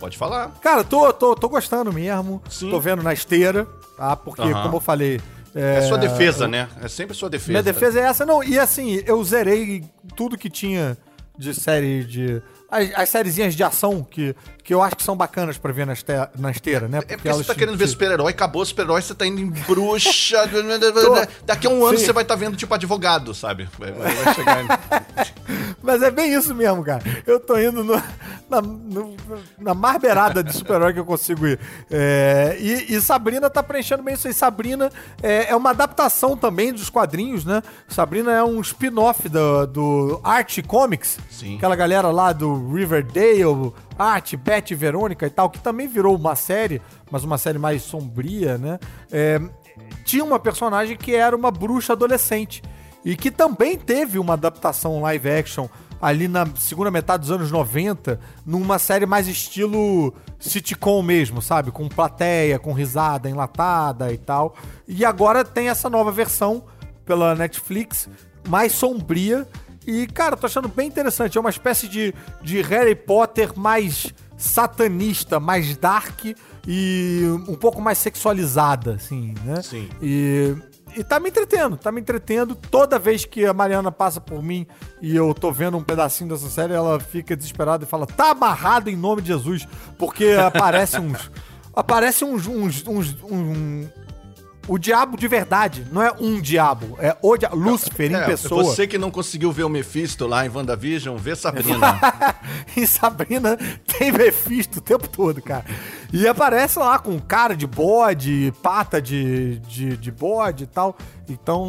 [0.00, 0.50] Pode falar.
[0.60, 2.42] Cara, tô, tô, tô gostando mesmo.
[2.50, 2.70] Sim.
[2.70, 3.66] Tô vendo na esteira,
[3.96, 4.16] tá?
[4.16, 5.20] Porque, como eu falei.
[5.54, 6.68] É, sua defesa, né?
[6.80, 7.50] É sempre sua defesa.
[7.50, 8.42] Minha defesa é essa, não.
[8.42, 9.84] E assim, eu zerei
[10.16, 10.96] tudo que tinha
[11.38, 12.42] de série de.
[12.70, 15.92] As, as sériezinhas de ação que, que eu acho que são bacanas pra ver na,
[15.92, 16.98] este, na esteira, né?
[16.98, 20.10] É porque você tá te- querendo ver super-herói, acabou super-herói, você tá indo em bruxa.
[21.44, 22.04] Daqui a um ano Sim.
[22.06, 23.68] você vai estar vendo, tipo, advogado, sabe?
[23.78, 24.64] Vai, vai- chegar.
[25.82, 27.02] Mas é bem isso mesmo, cara.
[27.26, 28.02] Eu tô indo no-
[28.48, 29.16] na, no-
[29.58, 31.58] na de super-herói que eu consigo ir.
[31.90, 34.34] É, e, e Sabrina tá preenchendo bem isso aí.
[34.34, 34.90] Sabrina
[35.22, 37.62] é, é uma adaptação também dos quadrinhos, né?
[37.88, 41.18] Sabrina é um spin-off do, do Art Comics.
[41.30, 41.56] Sim.
[41.56, 46.80] Aquela galera lá do Riverdale, Art, Beth Verônica e tal, que também virou uma série,
[47.10, 48.78] mas uma série mais sombria, né?
[49.12, 49.40] É,
[50.04, 52.62] tinha uma personagem que era uma bruxa adolescente.
[53.04, 55.68] E que também teve uma adaptação live action
[56.00, 61.70] ali na segunda metade dos anos 90, numa série mais estilo sitcom mesmo, sabe?
[61.70, 64.54] Com plateia, com risada enlatada e tal.
[64.88, 66.64] E agora tem essa nova versão
[67.04, 68.08] pela Netflix,
[68.48, 69.46] mais sombria.
[69.86, 71.38] E, cara, tô achando bem interessante.
[71.38, 76.24] É uma espécie de, de Harry Potter mais satanista, mais dark
[76.66, 79.62] e um pouco mais sexualizada, assim, né?
[79.62, 79.88] Sim.
[80.00, 80.54] E,
[80.96, 82.54] e tá me entretendo, tá me entretendo.
[82.54, 84.66] Toda vez que a Mariana passa por mim
[85.00, 88.88] e eu tô vendo um pedacinho dessa série, ela fica desesperada e fala: tá amarrado
[88.90, 89.66] em nome de Jesus,
[89.98, 91.30] porque aparece uns.
[91.74, 92.46] Aparece uns.
[92.46, 93.88] uns, uns um,
[94.68, 97.56] o diabo de verdade, não é um diabo, é o diabo.
[97.56, 98.62] Lúcifer em É, pessoa.
[98.62, 101.98] Você que não conseguiu ver o Mephisto lá em WandaVision, vê Sabrina.
[102.76, 103.56] em Sabrina
[103.98, 105.64] tem Mephisto o tempo todo, cara.
[106.12, 110.96] E aparece lá com cara de bode, pata de, de, de bode e tal.
[111.28, 111.66] Então,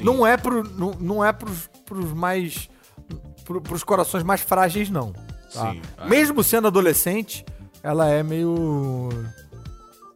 [0.00, 2.68] não é, pro, não, não é pros, pros mais.
[3.44, 5.12] Pro, pros corações mais frágeis, não.
[5.52, 5.72] tá?
[5.72, 5.82] Sim.
[6.06, 7.44] Mesmo sendo adolescente,
[7.82, 9.08] ela é meio.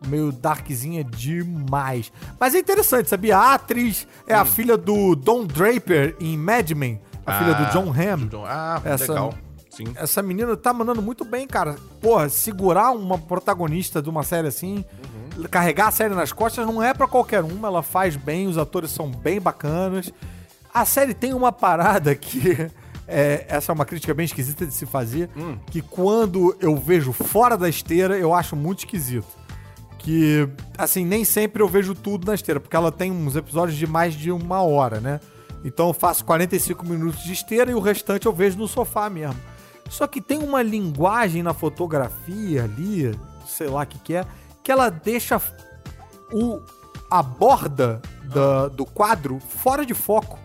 [0.07, 2.12] Meio darkzinha demais.
[2.38, 3.36] Mas é interessante, sabia?
[3.36, 7.90] A atriz é a filha do Don Draper em Mad Men, a filha do John
[7.92, 8.28] Hamm.
[8.28, 9.34] John- Ah, Essa- legal.
[9.70, 9.86] Sim.
[9.96, 11.74] Essa menina tá mandando muito bem, cara.
[12.00, 14.84] Porra, segurar uma protagonista de uma série assim,
[15.50, 17.66] carregar a série nas costas não é pra qualquer uma.
[17.66, 20.12] Ela faz bem, os atores são bem bacanas.
[20.72, 22.70] A série tem uma parada que
[23.09, 25.28] é, essa é uma crítica bem esquisita de se fazer,
[25.72, 29.26] que quando eu vejo fora da esteira, eu acho muito esquisito.
[30.05, 30.46] Que,
[30.76, 34.14] assim, nem sempre eu vejo tudo na esteira, porque ela tem uns episódios de mais
[34.14, 35.18] de uma hora, né?
[35.64, 39.40] Então eu faço 45 minutos de esteira e o restante eu vejo no sofá mesmo.
[39.88, 44.26] Só que tem uma linguagem na fotografia ali, sei lá o que, que é,
[44.62, 45.40] que ela deixa
[46.30, 46.61] o,
[47.11, 50.38] a borda da- do quadro fora de foco.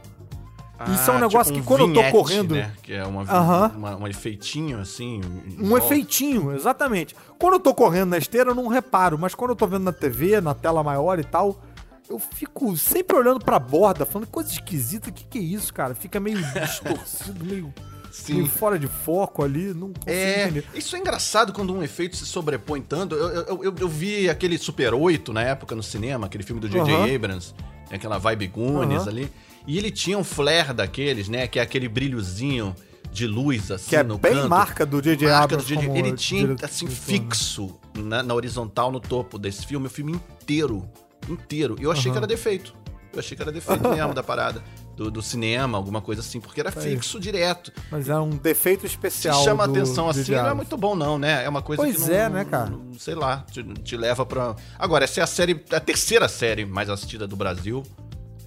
[0.94, 2.72] Isso é um negócio que quando eu tô vinhete, correndo- Né?
[2.82, 3.72] Que é uma, Aham.
[3.76, 5.22] uma- um efeitinho assim.
[5.60, 5.86] Um volta.
[5.86, 7.16] efeitinho, exatamente.
[7.38, 9.92] Quando eu tô correndo na esteira, eu não reparo, mas quando eu tô vendo na
[9.92, 11.62] TV, na tela maior e tal,
[12.10, 15.94] eu fico sempre olhando pra borda, falando coisa esquisita, o que, que é isso, cara?
[15.94, 17.74] Fica meio distorcido, meio,
[18.12, 18.36] Sim.
[18.36, 20.66] meio fora de foco ali, não consigo É, entender.
[20.74, 23.16] isso é engraçado quando um efeito se sobrepõe tanto.
[23.16, 26.68] Eu, eu, eu, eu vi aquele Super 8 na época no cinema, aquele filme do
[26.70, 26.92] J.J.
[26.96, 27.16] Aham.
[27.16, 27.54] Abrams,
[27.88, 29.30] tem aquela vibe Goonies ali.
[29.70, 31.46] E ele tinha um flare daqueles, né?
[31.48, 32.76] Que é aquele brilhozinho
[33.12, 34.50] de luz, assim, Que é no bem canto.
[34.50, 35.30] marca do J.J.
[35.30, 40.14] Abrams do Ele tinha, assim, fixo na, na horizontal, no topo desse filme, o filme
[40.14, 40.90] inteiro.
[41.28, 41.76] Inteiro.
[41.80, 42.14] E eu achei Aham.
[42.14, 42.74] que era defeito.
[43.14, 44.64] Eu achei que era defeito mesmo da parada.
[44.96, 47.72] Do, do cinema, alguma coisa assim, porque era É fixo direto.
[47.92, 49.44] Mas é um defeito Se especial.
[49.44, 51.46] chama do atenção assim, não é muito bom, não, né?
[51.46, 52.16] É uma coisa Pois que não.
[52.16, 52.72] é, né, cara?
[52.72, 54.56] não- sei lá, te, te leva pra.
[54.78, 57.82] Agora, essa é a série, a terceira série mais assistida do Brasil.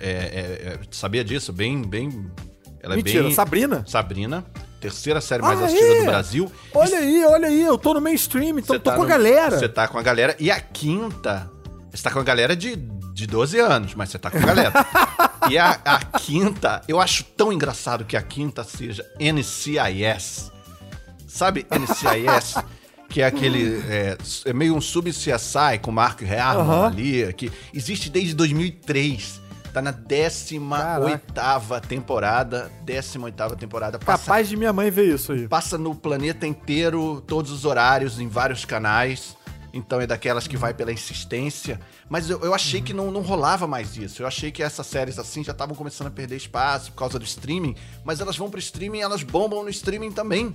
[0.03, 1.53] É, é- é- sabia disso?
[1.53, 2.27] Bem, bem.
[2.83, 3.33] Ela Mentira, é bem.
[3.35, 3.85] Sabrina?
[3.87, 4.45] Sabrina.
[4.81, 5.99] Terceira série mais Ah, assistida é?
[6.01, 6.53] do Brasil.
[6.75, 9.57] Olha aí, olha aí, eu tô no mainstream, então tô tá com a no- galera.
[9.57, 10.35] Você tá com a galera.
[10.41, 11.49] E a quinta.
[11.93, 12.75] Você tá com a galera de,
[13.15, 14.73] de 12 anos, mas você tá com a galera.
[15.49, 20.51] e a, a quinta, eu acho tão engraçado que a quinta seja NCIS.
[21.29, 22.55] Sabe NCIS?
[23.09, 23.81] que é aquele.
[23.89, 26.87] É, é meio um sub-CSI com Mark Harmon Aham.
[26.89, 29.41] ali, que existe desde 2003.
[29.73, 32.71] Tá na 18ª temporada.
[32.85, 33.99] 18ª temporada.
[33.99, 35.49] Passa Capaz de minha mãe ver isso aí.
[35.49, 39.37] passa no planeta inteiro, todos os horários, em vários canais.
[39.73, 41.81] Então é daquelas que vai pela insistência.
[42.09, 44.23] Mas eu, eu achei que não, não rolava mais isso.
[44.23, 47.25] Eu achei que essas séries assim já estavam começando a perder espaço por causa do
[47.25, 47.75] streaming.
[48.05, 50.55] Mas elas vão pro streaming e elas bombam no streaming também.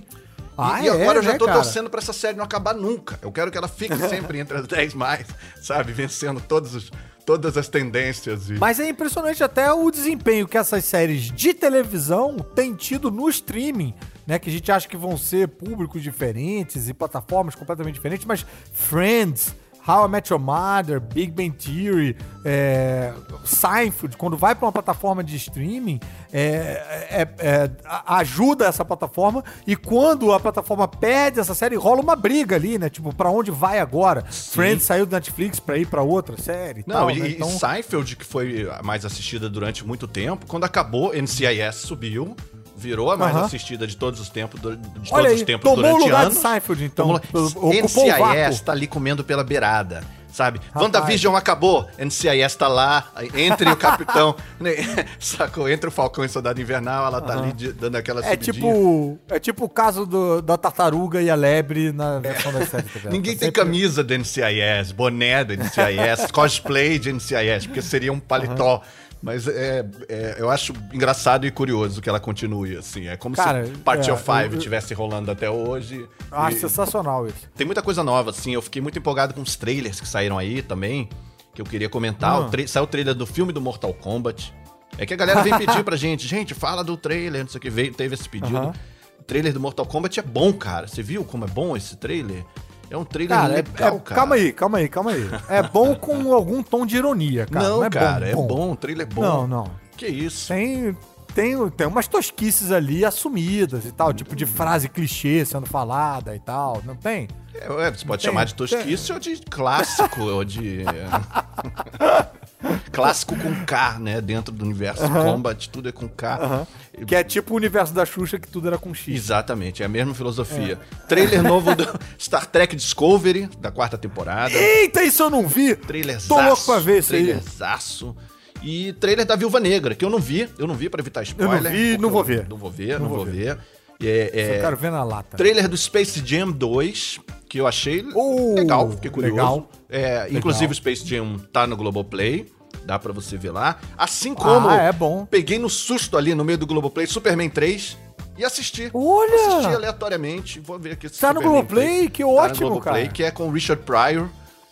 [0.58, 1.58] Ah, e, e é, agora eu já né, tô cara?
[1.58, 3.16] torcendo pra essa série não acabar nunca.
[3.22, 5.24] Eu quero que ela fique sempre entre as 10 mais,
[5.62, 5.92] sabe?
[5.92, 6.90] Vencendo todos os,
[7.24, 8.50] todas as tendências.
[8.50, 8.54] E...
[8.54, 13.94] Mas é impressionante até o desempenho que essas séries de televisão têm tido no streaming,
[14.26, 14.36] né?
[14.40, 19.54] Que a gente acha que vão ser públicos diferentes e plataformas completamente diferentes, mas Friends,
[19.88, 22.14] How I Met Your Mother, Big Bang Theory,
[22.44, 23.12] é,
[23.44, 25.98] Seinfeld, quando vai para uma plataforma de streaming,
[26.32, 27.70] é, é- é,
[28.06, 32.90] ajuda essa plataforma e quando a plataforma perde essa série, rola uma briga ali, né?
[32.90, 34.24] Tipo, pra onde vai agora?
[34.30, 37.28] Friends saiu do Netflix pra ir pra outra série Não, tal, e, né?
[37.28, 42.36] e Seinfeld, que foi mais assistida durante muito tempo, quando acabou, NCIS subiu,
[42.78, 43.44] virou a mais Aham.
[43.46, 46.22] assistida de todos os tempos, de todos Olha os aí, tempos tomou durante o lugar
[46.22, 46.34] anos.
[46.34, 47.18] de Seinfeld, então.
[47.18, 50.02] Tomou- NCIS tá ali comendo pela beirada.
[50.30, 50.60] Sabe?
[50.76, 54.70] WandaVision acabou, NCIS tá lá, entre o capitão, né,
[55.18, 55.68] sacou?
[55.68, 58.52] Entre o Falcão e o Soldado Invernal, ela tá ali de- dando aquela É subidinha.
[58.52, 62.84] tipo, é tipo o caso do- da tartaruga e a lebre na versão da série.
[62.84, 63.10] Tá?
[63.10, 68.12] Ninguém Tá tem sempre- camisa do NCIS, boné do NCIS, cosplay de NCIS, porque seria
[68.12, 68.80] um paletó.
[69.20, 73.08] Mas é, é, eu acho engraçado e curioso que ela continue assim.
[73.08, 76.08] É como Cara, se Party é, of Five eu- eu- estivesse rolando até hoje.
[76.30, 77.48] Acho E sensacional isso.
[77.56, 78.52] tem muita coisa nova, assim.
[78.54, 81.08] Eu fiquei muito empolgado com os trailers que saíram aí também,
[81.52, 82.30] que eu queria comentar.
[82.34, 82.38] Ah.
[82.40, 84.54] O tra- Saiu o trailer do filme do Mortal Kombat.
[84.96, 87.60] É que a galera vem pedir pra gente, gente, fala do trailer, não sei o
[87.60, 88.56] que, veio, teve esse pedido.
[88.56, 88.72] Aham.
[89.18, 90.86] O trailer do Mortal Kombat é bom, cara.
[90.86, 92.44] Você viu como é bom esse trailer?
[92.90, 94.14] É um trailer Cara, é- legal, é- cara.
[94.20, 95.28] calma aí, calma aí, calma aí.
[95.48, 97.68] É bom com algum tom de ironia, cara.
[97.68, 99.20] Não, é cara, é bom, o trailer é bom.
[99.22, 99.70] Não, não.
[99.96, 100.48] Que isso?
[100.48, 100.96] Tem,
[101.34, 106.38] tem, tem umas tosquices ali assumidas e tal, tipo de frase clichê sendo falada e
[106.40, 107.28] tal, não tem?
[107.54, 110.84] É, você pode Tem, chamar de tosquice ou de clássico, ou de.
[112.92, 114.20] clássico com K, né?
[114.20, 116.66] Dentro do universo Combat, tudo é com K.
[117.06, 119.14] Que é tipo o universo da Xuxa que tudo era com X.
[119.14, 120.78] Exatamente, é a mesma filosofia.
[121.08, 121.86] Trailer novo do
[122.18, 124.52] Star Trek Discovery, da quarta temporada.
[124.54, 125.76] Eita, isso eu não vi!
[125.76, 127.24] Trailer Tô louco pra ver isso aí.
[127.24, 128.16] Trailerzaço.
[128.62, 131.70] E trailer da Viúva Negra, que eu não vi, eu não vi pra evitar spoiler.
[131.72, 132.48] vi, porque não vou eu ver.
[132.48, 133.58] Não vou ver, não, Não vou ver.
[134.00, 135.36] E É, é, Eu quero ver na lata.
[135.36, 139.34] Trailer do Space Jam 2, que eu achei Oh, legal, fiquei curioso.
[139.36, 139.70] legal.
[139.88, 142.46] É, inclusive o Space Jam tá no Globoplay,
[142.84, 143.78] dá pra você ver lá.
[143.96, 145.24] Assim como Ah, é bom.
[145.26, 147.96] peguei no susto ali no meio do Globoplay Superman 3
[148.36, 148.90] e assisti.
[148.92, 149.34] Olha!
[149.56, 152.08] Assisti aleatoriamente, vou ver aqui Tá no Globoplay?
[152.08, 152.10] 3.
[152.10, 153.12] Que Tá no ótimo, Globoplay, cara.
[153.14, 154.28] que é com Richard Pryor,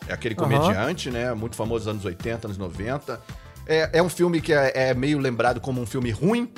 [0.09, 3.21] é aquele comediante, né, muito famoso nos anos 80, anos 90.
[3.67, 6.49] É, é um filme que é, é meio lembrado como um filme ruim,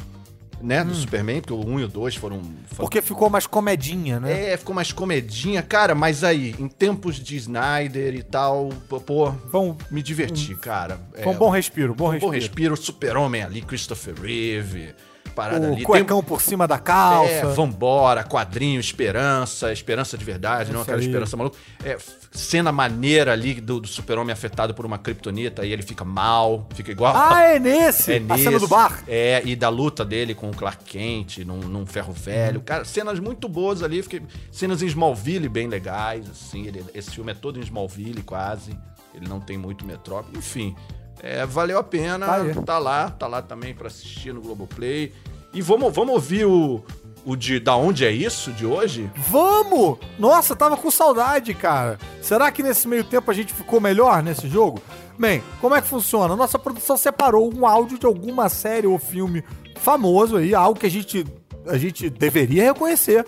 [0.61, 2.41] né, do Superman, porque o 1 e o 2 foram...
[2.41, 4.53] foram Porque ficou mais comedinha, né?
[4.53, 5.63] É, ficou mais comedinha.
[5.63, 11.01] Cara, mas aí, em tempos de Snyder e tal, pô, um, me diverti, cara.
[11.23, 12.33] foi um bom respiro, bom bom respiro.
[12.33, 12.77] respiro.
[12.77, 14.95] Super-Homem ali, Christopher Reeve,
[15.39, 15.83] parada ali.
[15.83, 17.31] O cuecão por cima da calça.
[17.31, 21.07] É, vambora, quadrinho, esperança, esperança de verdade, não aquela aí.
[21.07, 21.57] esperança maluca.
[21.85, 21.97] É,
[22.33, 26.91] cena maneira ali do, do super-homem afetado por uma kryptonita e ele fica mal, fica
[26.91, 27.15] igual...
[27.17, 28.13] Ah, é nesse!
[28.19, 28.59] É a cena nesse.
[28.61, 29.03] do bar.
[29.07, 32.61] É, e da luta dele com o Clark Kent num, num ferro velho.
[32.61, 34.03] Cara, cenas muito boas ali.
[34.03, 36.67] Fiquei, cenas em Smallville bem legais, assim.
[36.67, 38.77] ele- esse filme é todo em Smallville, quase.
[39.15, 40.39] Ele não tem muito metrópole.
[40.39, 40.75] Enfim,
[41.23, 42.27] é, valeu a pena.
[42.27, 42.63] Tá.
[42.65, 45.13] Tá, lá, tá lá também pra assistir no Globoplay.
[45.53, 46.83] E vamos, vamos ouvir o,
[47.25, 49.11] o de Da Onde É Isso, de hoje?
[49.17, 49.99] Vamos!
[50.19, 51.99] Nossa, tava com saudade, cara.
[52.21, 54.83] Será que nesse meio tempo a gente ficou melhor nesse jogo?
[55.19, 56.37] Bem, como é que funciona?
[56.37, 59.43] Nossa produção separou um áudio de alguma série ou filme
[59.81, 61.27] famoso aí, algo que a gente,
[61.67, 63.27] a gente deveria reconhecer,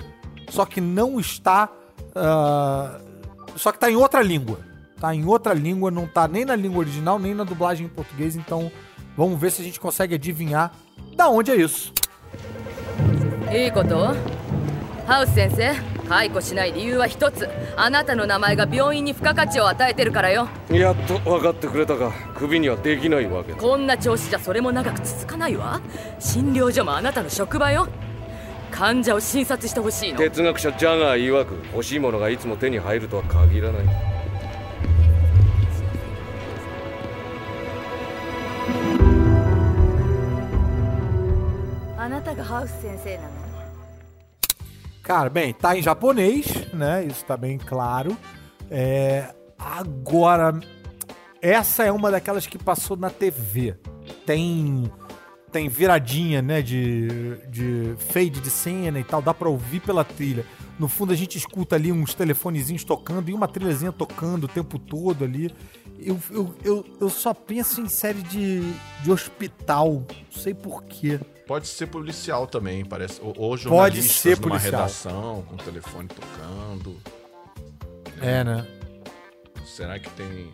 [0.50, 1.68] só que não está.
[2.14, 3.00] ah,
[3.56, 4.69] só que tá em outra língua.
[5.00, 8.36] Tá em outra língua, não tá nem na língua original, nem na dublagem em português,
[8.36, 8.70] então
[9.16, 10.72] vamos ver se a gente consegue adivinhar
[11.16, 11.92] da onde é isso.
[13.50, 14.14] いいこと
[15.06, 15.72] ハウス先生
[16.08, 22.12] 解雇しない理由は一つあなたの名前が病院に付加価値を与えてるからよ.やっと分かってくれたか。
[22.34, 23.58] クビにはできないわけだ。
[23.58, 25.80] こんな調子じゃそれも長く続かないわ。
[26.20, 27.88] 診療所もあなたの職場よ。
[28.70, 30.18] 患者を診察してほしいの。
[30.18, 34.19] 哲学者ジャガー曰く欲しいものがいつも手に入るとは限らない
[45.02, 47.04] Cara, bem, tá em japonês, né?
[47.04, 48.16] Isso tá bem claro.
[48.70, 50.58] É, agora,
[51.42, 53.76] essa é uma daquelas que passou na TV.
[54.24, 54.90] Tem
[55.52, 56.62] tem viradinha, né?
[56.62, 59.20] De, de fade de cena e tal.
[59.20, 60.46] Dá pra ouvir pela trilha.
[60.78, 64.78] No fundo, a gente escuta ali uns telefonezinhos tocando e uma trilhazinha tocando o tempo
[64.78, 65.52] todo ali.
[65.98, 68.62] Eu, eu, eu, eu só penso em série de,
[69.02, 70.06] de hospital.
[70.32, 71.20] Não sei porquê.
[71.50, 73.20] Pode ser policial também, parece.
[73.20, 74.82] Ou, ou Pode ser numa policial.
[74.82, 76.96] redação, com o telefone tocando.
[78.22, 78.64] É, né?
[79.64, 80.52] Será que tem.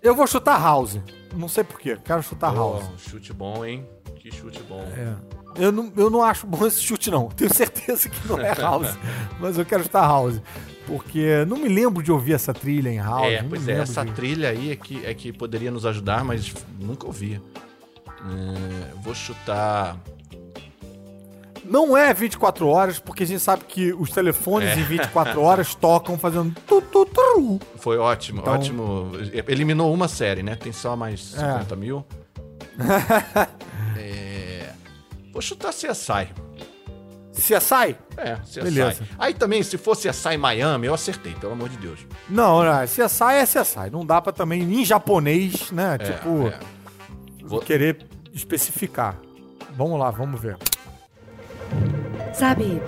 [0.00, 0.98] Eu vou chutar House.
[1.36, 1.98] Não sei porquê.
[2.02, 2.82] Quero chutar House.
[2.94, 3.86] Oh, chute bom, hein?
[4.16, 4.80] Que chute bom.
[4.96, 5.16] É.
[5.62, 7.28] Eu não, eu não acho bom esse chute, não.
[7.28, 8.96] Tenho certeza que não é House.
[9.38, 10.40] mas eu quero chutar House.
[10.86, 13.26] Porque não me lembro de ouvir essa trilha em House.
[13.26, 16.54] É, pois é, essa de- trilha aí é que, é que poderia nos ajudar, mas
[16.78, 17.38] nunca ouvi.
[18.24, 19.96] É, vou chutar.
[21.64, 24.80] Não é 24 horas, porque a gente sabe que os telefones É.
[24.80, 27.60] em 24 horas tocam fazendo tu, tu, tu.
[27.76, 29.12] Foi ótimo, Então- ótimo.
[29.46, 30.56] Eliminou uma série, né?
[30.56, 31.38] Tem só mais É.
[31.52, 32.04] 50 mil.
[33.96, 34.70] É,
[35.32, 36.28] Vou chutar CSI.
[37.32, 37.96] CSI?
[38.16, 38.60] É, CSI.
[38.62, 39.02] Beleza.
[39.18, 42.00] Aí também, se fosse CSI Miami, eu acertei, pelo amor de Deus.
[42.28, 42.84] Não, não.
[42.84, 43.90] CSI é CSI.
[43.92, 45.96] Não dá pra também, em japonês, né?
[46.00, 46.58] É, tipo, é.
[47.50, 49.16] Vou- querer especificar.
[49.76, 50.56] Vamos lá, vamos ver.
[52.32, 52.80] Sabe,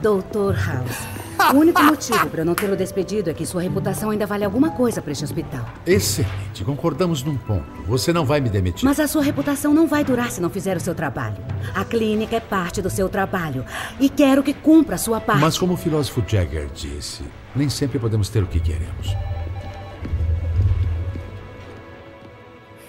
[0.00, 4.44] Doutor House, o único motivo para não tê-lo despedido é que sua reputação ainda vale
[4.44, 5.64] alguma coisa para este hospital.
[5.86, 7.66] Excelente, concordamos num ponto.
[7.86, 8.84] Você não vai me demitir.
[8.84, 11.36] Mas a sua reputação não vai durar se não fizer o seu trabalho.
[11.74, 13.64] A clínica é parte do seu trabalho
[13.98, 15.40] e quero que cumpra a sua parte.
[15.40, 17.22] Mas como o filósofo Jagger disse,
[17.54, 19.08] nem sempre podemos ter o que queremos.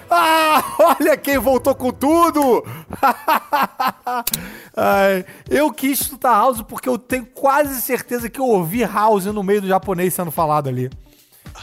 [0.10, 0.64] Ah,
[1.00, 2.64] olha quem voltou com tudo!
[4.76, 9.44] Ai, eu quis chutar House porque eu tenho quase certeza que eu ouvi House no
[9.44, 10.90] meio do japonês sendo falado ali.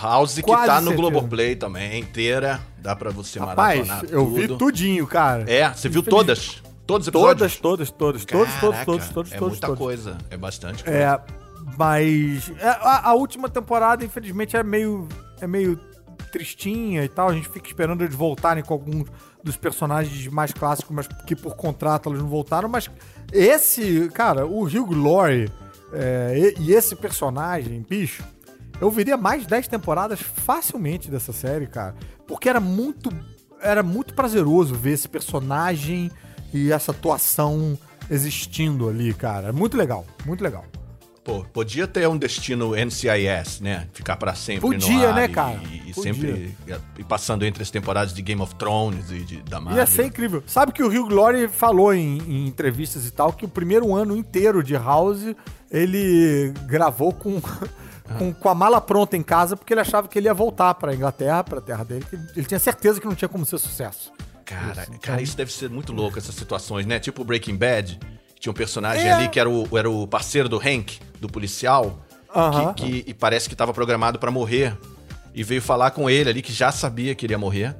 [0.00, 0.96] House que Quase tá no certeza.
[1.10, 2.60] Globoplay também, inteira.
[2.78, 4.34] Dá pra você Rapaz, maratonar eu tudo.
[4.34, 5.50] vi tudinho, cara.
[5.50, 6.62] É, você viu Infeliz- todas?
[6.86, 7.56] Todos os episódios?
[7.56, 9.78] Todas, todas, todas, todos, todos, todos, todos, É todos, muita todos.
[9.82, 10.98] coisa, é bastante coisa.
[10.98, 11.20] É,
[11.76, 15.08] mas é, a, a última temporada, infelizmente, é meio,
[15.40, 15.80] é meio
[16.24, 17.28] tristinha e tal.
[17.28, 19.08] A gente fica esperando eles voltarem com alguns
[19.42, 22.68] dos personagens mais clássicos, mas que por contrato eles não voltaram.
[22.68, 22.90] Mas
[23.32, 25.50] esse, cara, o Hugh Laurie
[25.92, 28.24] é, e, esse personagem, bicho,
[28.80, 31.94] eu viria mais 10 temporadas facilmente dessa série, cara.
[32.26, 33.10] Porque era muito,
[33.60, 36.10] era muito prazeroso ver esse personagem
[36.52, 37.78] e essa atuação
[38.10, 39.52] existindo ali, cara.
[39.52, 40.64] Muito legal, muito legal.
[41.26, 43.88] Pô, podia ter um destino NCIS, né?
[43.92, 45.60] Ficar pra sempre Podia, no ar né, e- cara?
[45.64, 45.94] E, Podia.
[45.94, 46.56] sempre
[46.96, 49.80] e passando entre as temporadas de Game of Thrones e de, da Marvel.
[49.82, 50.40] Ia ser incrível.
[50.46, 54.16] Sabe que o Hugh Glory falou em, em entrevistas e tal que o primeiro ano
[54.16, 55.34] inteiro de House
[55.68, 57.40] ele gravou com,
[58.18, 60.94] com, com a mala pronta em casa porque ele achava que ele ia voltar pra
[60.94, 62.06] Inglaterra, pra terra dele,
[62.36, 64.12] ele tinha certeza que não tinha como ser sucesso.
[64.44, 67.00] Cara, Isso, então- cara, isso deve ser muito louco, essas situações, né?
[67.00, 67.98] Tipo Breaking Bad,
[68.46, 69.12] tinha um personagem É.
[69.12, 71.98] ali que era o, era o parceiro do Hank, do policial,
[72.34, 72.72] Aham.
[72.74, 74.76] que, que- e parece que tava programado pra morrer.
[75.34, 77.76] E veio falar com ele ali, que já sabia que iria morrer.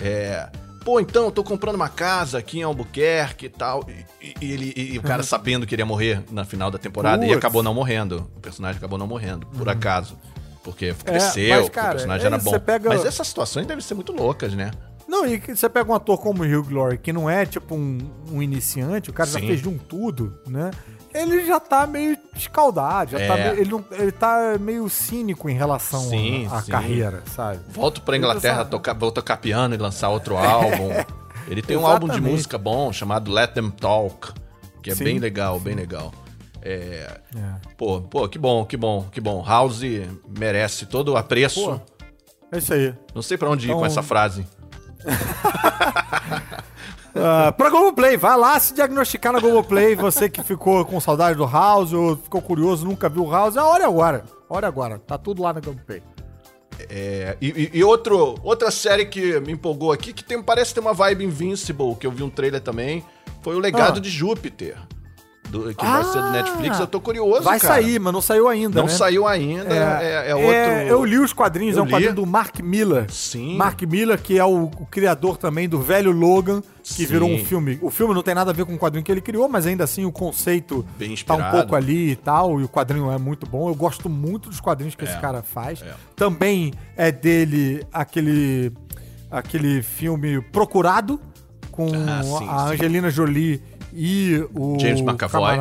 [0.00, 0.48] É.
[0.84, 3.84] Pô, então, eu tô comprando uma casa aqui em Albuquerque e tal.
[4.20, 7.24] E, e- e ele, e o cara sabendo que iria morrer na final da temporada
[7.24, 7.38] e Putz.
[7.38, 8.28] acabou não morrendo.
[8.36, 10.16] O personagem acabou não morrendo, por acaso.
[10.64, 12.58] Porque cresceu, mas, porque cara, o personagem é era bom.
[12.58, 14.70] pega- Mas essas situações devem ser muito loucas, né?
[15.08, 17.98] Não, e você pega um ator como o Hugh Glory, que não é tipo um,
[18.30, 19.46] um iniciante, o cara já Sim.
[19.46, 20.70] fez de um tudo, né?
[21.14, 23.26] Ele já tá meio escaldado, já É.
[23.26, 26.10] tá meio, ele, não, ele tá meio cínico em relação
[26.52, 27.60] à carreira, sabe?
[27.70, 28.70] Volto pra Inglaterra, Sabe?
[28.70, 30.90] tocar, vou tocar piano e lançar outro álbum.
[31.48, 34.34] Ele tem um álbum de música bom chamado Let Them Talk,
[34.82, 36.12] que é Sim, bem legal, bem legal.
[36.60, 37.20] É,
[37.78, 39.42] Pô, pô, que bom, que bom, que bom.
[39.42, 39.80] House
[40.38, 41.64] merece todo o apreço.
[41.64, 41.80] Pô,
[42.52, 42.94] é isso aí.
[43.14, 44.46] Não sei pra onde ir Então- com essa frase.
[47.20, 49.96] Ah, pra Globoplay, vai lá se diagnosticar na Globoplay.
[49.96, 53.64] Você que ficou com saudade do House ou ficou curioso, nunca viu o House, a
[53.64, 54.24] hora é agora.
[54.48, 54.98] A hora é agora.
[55.00, 56.00] Tá tudo lá na Globoplay.
[56.88, 60.78] É, e e- e outro, outra série que me empolgou aqui, que tem, parece ter
[60.80, 63.04] uma vibe Invincible, que eu vi um trailer também,
[63.42, 64.00] foi o Legado Ah.
[64.00, 64.76] de Júpiter.
[65.48, 66.78] Do- que vai ser do Netflix.
[66.80, 67.74] Eu tô curioso, Vai cara.
[67.74, 68.92] sair, mas não saiu ainda, Não né?
[68.92, 70.50] saiu ainda, é, é outro...
[70.52, 72.16] eu li os quadrinhos, Eu é um quadrinho li.
[72.16, 73.10] do Mark Miller.
[73.10, 73.56] Sim.
[73.56, 77.06] Mark Miller, que é o, o criador também do velho Logan, que Sim.
[77.06, 77.78] virou um filme.
[77.82, 79.84] O filme não tem nada a ver com o quadrinho que ele criou, mas ainda
[79.84, 83.46] assim o conceito Bem tá um pouco ali e tal, e o quadrinho é muito
[83.46, 83.68] bom.
[83.68, 85.82] Eu gosto muito dos quadrinhos que esse cara faz.
[85.82, 85.92] é.
[86.16, 88.72] Também é dele aquele,
[89.30, 91.20] aquele filme Procurado,
[91.70, 92.72] com Ah, sim, a sim.
[92.74, 93.62] Angelina Jolie
[94.00, 95.56] e o James McAvoy.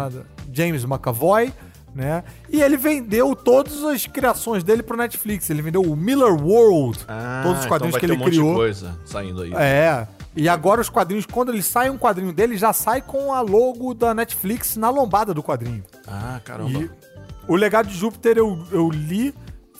[0.53, 1.51] James McAvoy,
[1.95, 2.23] né?
[2.49, 5.49] E ele vendeu todas as criações dele pro Netflix.
[5.49, 8.53] Ele vendeu o Miller World, Ah, todos os quadrinhos então que ele um criou.
[8.55, 9.51] coisa saindo aí.
[9.55, 10.07] É.
[10.35, 13.95] E agora os quadrinhos, quando ele sai um quadrinho dele, já sai com a logo
[13.95, 15.83] da Netflix na lombada do quadrinho.
[16.07, 16.69] Ah, caramba.
[16.79, 16.89] E
[17.47, 19.33] o Legado de Júpiter eu, eu li,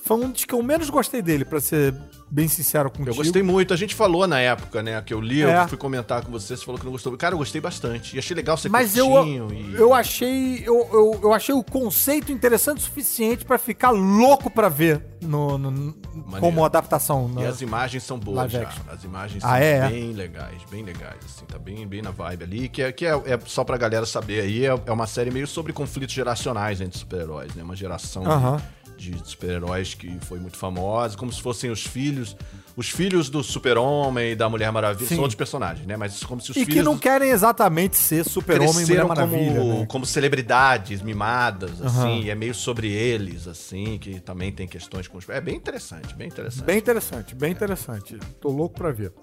[0.04, 1.94] foi um dos que eu menos gostei dele, pra ser
[2.30, 3.10] bem sincero contigo.
[3.12, 3.74] Eu gostei muito.
[3.74, 5.64] A gente falou na época, né, que eu li, É.
[5.64, 7.16] eu fui comentar com você, você falou que não gostou.
[7.18, 8.16] Cara, eu gostei bastante.
[8.16, 9.74] E achei legal ser Mas eu, e...
[9.76, 14.70] eu achei eu, eu, eu achei o conceito interessante o suficiente pra ficar louco pra
[14.70, 15.96] ver no, no-
[16.40, 17.30] como adaptação.
[17.34, 17.48] E né?
[17.48, 18.70] as imagens são boas já.
[18.92, 19.90] As imagens Ah, são é?
[19.90, 23.12] bem legais, bem legais, assim, tá bem, bem na vibe ali, que é, que é,
[23.12, 26.98] é só pra galera saber aí, é, é uma série meio sobre conflitos geracionais entre
[27.00, 27.64] super-heróis, né?
[27.64, 28.64] Uma geração de-
[28.98, 32.36] De, super-heróis que foi muito famosa, como se fossem os filhos,
[32.76, 35.16] os filhos do super-homem e da Mulher Maravilha, Sim.
[35.16, 35.96] são outros personagens, né?
[35.96, 39.06] Mas como se os E filhos que não do- querem exatamente ser super-homem e Mulher
[39.06, 39.86] Maravilha, como, né?
[39.88, 42.20] como celebridades mimadas, assim, Aham.
[42.24, 45.30] e é meio sobre eles, assim, que também tem questões com os...
[45.30, 46.66] É bem interessante, bem interessante.
[46.66, 48.18] Bem interessante, bem interessante.
[48.42, 49.14] Tô louco pra ver.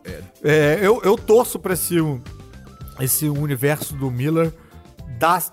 [0.43, 1.97] É, eu, eu torço pra esse,
[3.01, 4.53] esse universo do Miller
[5.19, 5.45] dar,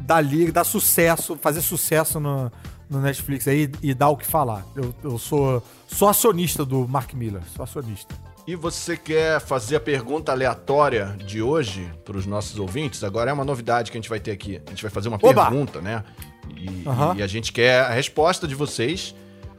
[0.00, 2.50] dar liga, dar sucesso, fazer sucesso no,
[2.88, 4.64] no Netflix aí e dar o que falar.
[4.74, 8.14] Eu, eu sou, sou acionista do Mark Miller, sou acionista.
[8.46, 13.04] E você quer fazer a pergunta aleatória de hoje para os nossos ouvintes?
[13.04, 14.60] Agora é uma novidade que a gente vai ter aqui.
[14.66, 15.44] A gente vai fazer uma Oba!
[15.44, 16.02] pergunta, né?
[16.56, 17.14] E, Aham.
[17.18, 19.14] e a gente quer a resposta de vocês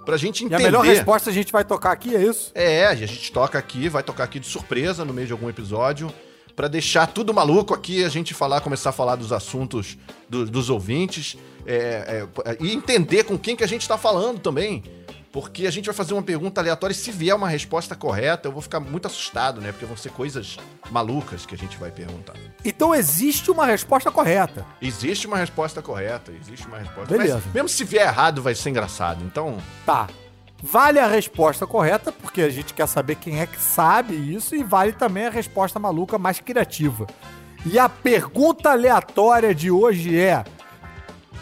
[0.05, 0.63] pra gente E entender.
[0.63, 2.51] a melhor resposta a gente vai tocar aqui, é isso?
[2.55, 5.47] É, e a gente toca aqui, vai tocar aqui de surpresa no meio de algum
[5.47, 6.11] episódio,
[6.59, 9.97] pra deixar tudo maluco aqui, a gente falar, começar a falar dos assuntos
[10.27, 14.83] do- dos ouvintes é, é, e entender com quem que a gente tá falando também.
[15.31, 18.51] Porque a gente vai fazer uma pergunta aleatória e se vier uma resposta correta, eu
[18.51, 19.71] vou ficar muito assustado, né?
[19.71, 20.57] Porque vão ser coisas
[20.91, 22.33] malucas que a gente vai perguntar.
[22.65, 24.65] Então existe uma resposta correta.
[24.81, 27.15] Existe uma resposta correta, existe uma resposta.
[27.15, 27.41] Beleza.
[27.45, 29.23] Mas mesmo se vier errado, vai ser engraçado.
[29.23, 30.07] Então, Tá.
[30.61, 34.63] Vale a resposta correta, porque a gente quer saber quem é que sabe isso, e
[34.63, 37.07] vale também a resposta maluca mais criativa.
[37.65, 40.43] E a pergunta aleatória de hoje é: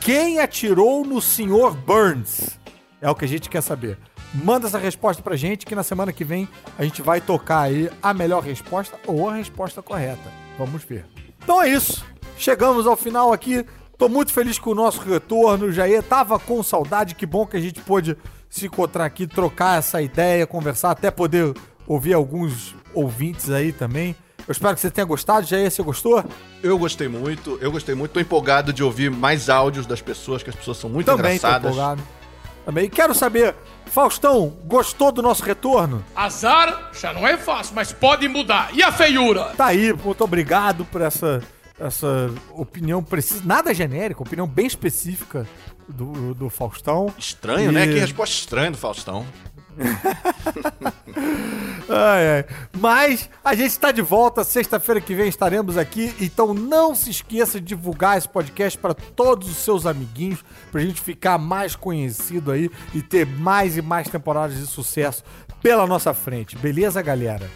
[0.02, 1.76] Quem atirou no Sr.
[1.86, 2.60] Burns?
[3.02, 3.98] É o que a gente quer saber.
[4.34, 6.48] Manda essa resposta pra gente, que na semana que vem
[6.78, 10.32] a gente vai tocar aí a melhor resposta ou a resposta correta.
[10.58, 11.06] Vamos ver.
[11.44, 12.06] Então é isso.
[12.38, 13.66] Chegamos ao final aqui.
[13.98, 15.72] Tô muito feliz com o nosso retorno.
[15.72, 17.16] Jair tava com saudade.
[17.16, 18.18] Que bom que a gente pôde
[18.50, 21.54] se encontrar aqui, trocar essa ideia, conversar, até poder
[21.86, 24.16] ouvir alguns ouvintes aí também.
[24.48, 25.46] Eu espero que você tenha gostado.
[25.46, 26.24] Jair, você gostou?
[26.64, 28.12] Eu gostei muito, eu gostei muito.
[28.12, 31.48] Tô empolgado de ouvir mais áudios das pessoas, que as pessoas são muito Também tô
[31.48, 31.72] engraçadas.
[31.72, 32.02] empolgado.
[32.66, 32.90] Também.
[32.90, 36.04] Quero saber, Faustão, gostou do nosso retorno?
[36.16, 38.70] Azar já não é fácil, mas pode mudar.
[38.74, 39.46] E a feiura?
[39.56, 41.42] Tá aí, muito obrigado por essa,
[41.80, 45.46] essa opinião precisa, nada genérica, opinião bem específica
[45.88, 47.14] do, do Faustão.
[47.18, 47.88] Estranho, E- né?
[47.88, 49.26] Que resposta estranha do Faustão.
[51.90, 52.46] Ai, ai.
[52.80, 57.60] Mas a gente está de volta, sexta-feira que vem estaremos aqui, então não se esqueça
[57.60, 62.70] de divulgar esse podcast para todos os seus amiguinhos, pra gente ficar mais conhecido aí
[62.94, 65.24] e ter mais e mais temporadas de sucesso
[65.62, 67.50] pela nossa frente, beleza, galera?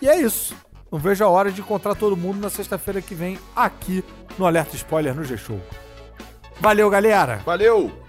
[0.00, 0.54] E é isso.
[0.90, 4.02] Não vejo a hora de encontrar todo mundo na sexta-feira que vem aqui
[4.38, 5.60] no Alerta Spoiler no G-Show.
[6.60, 7.40] Valeu, galera!
[7.44, 8.07] Valeu!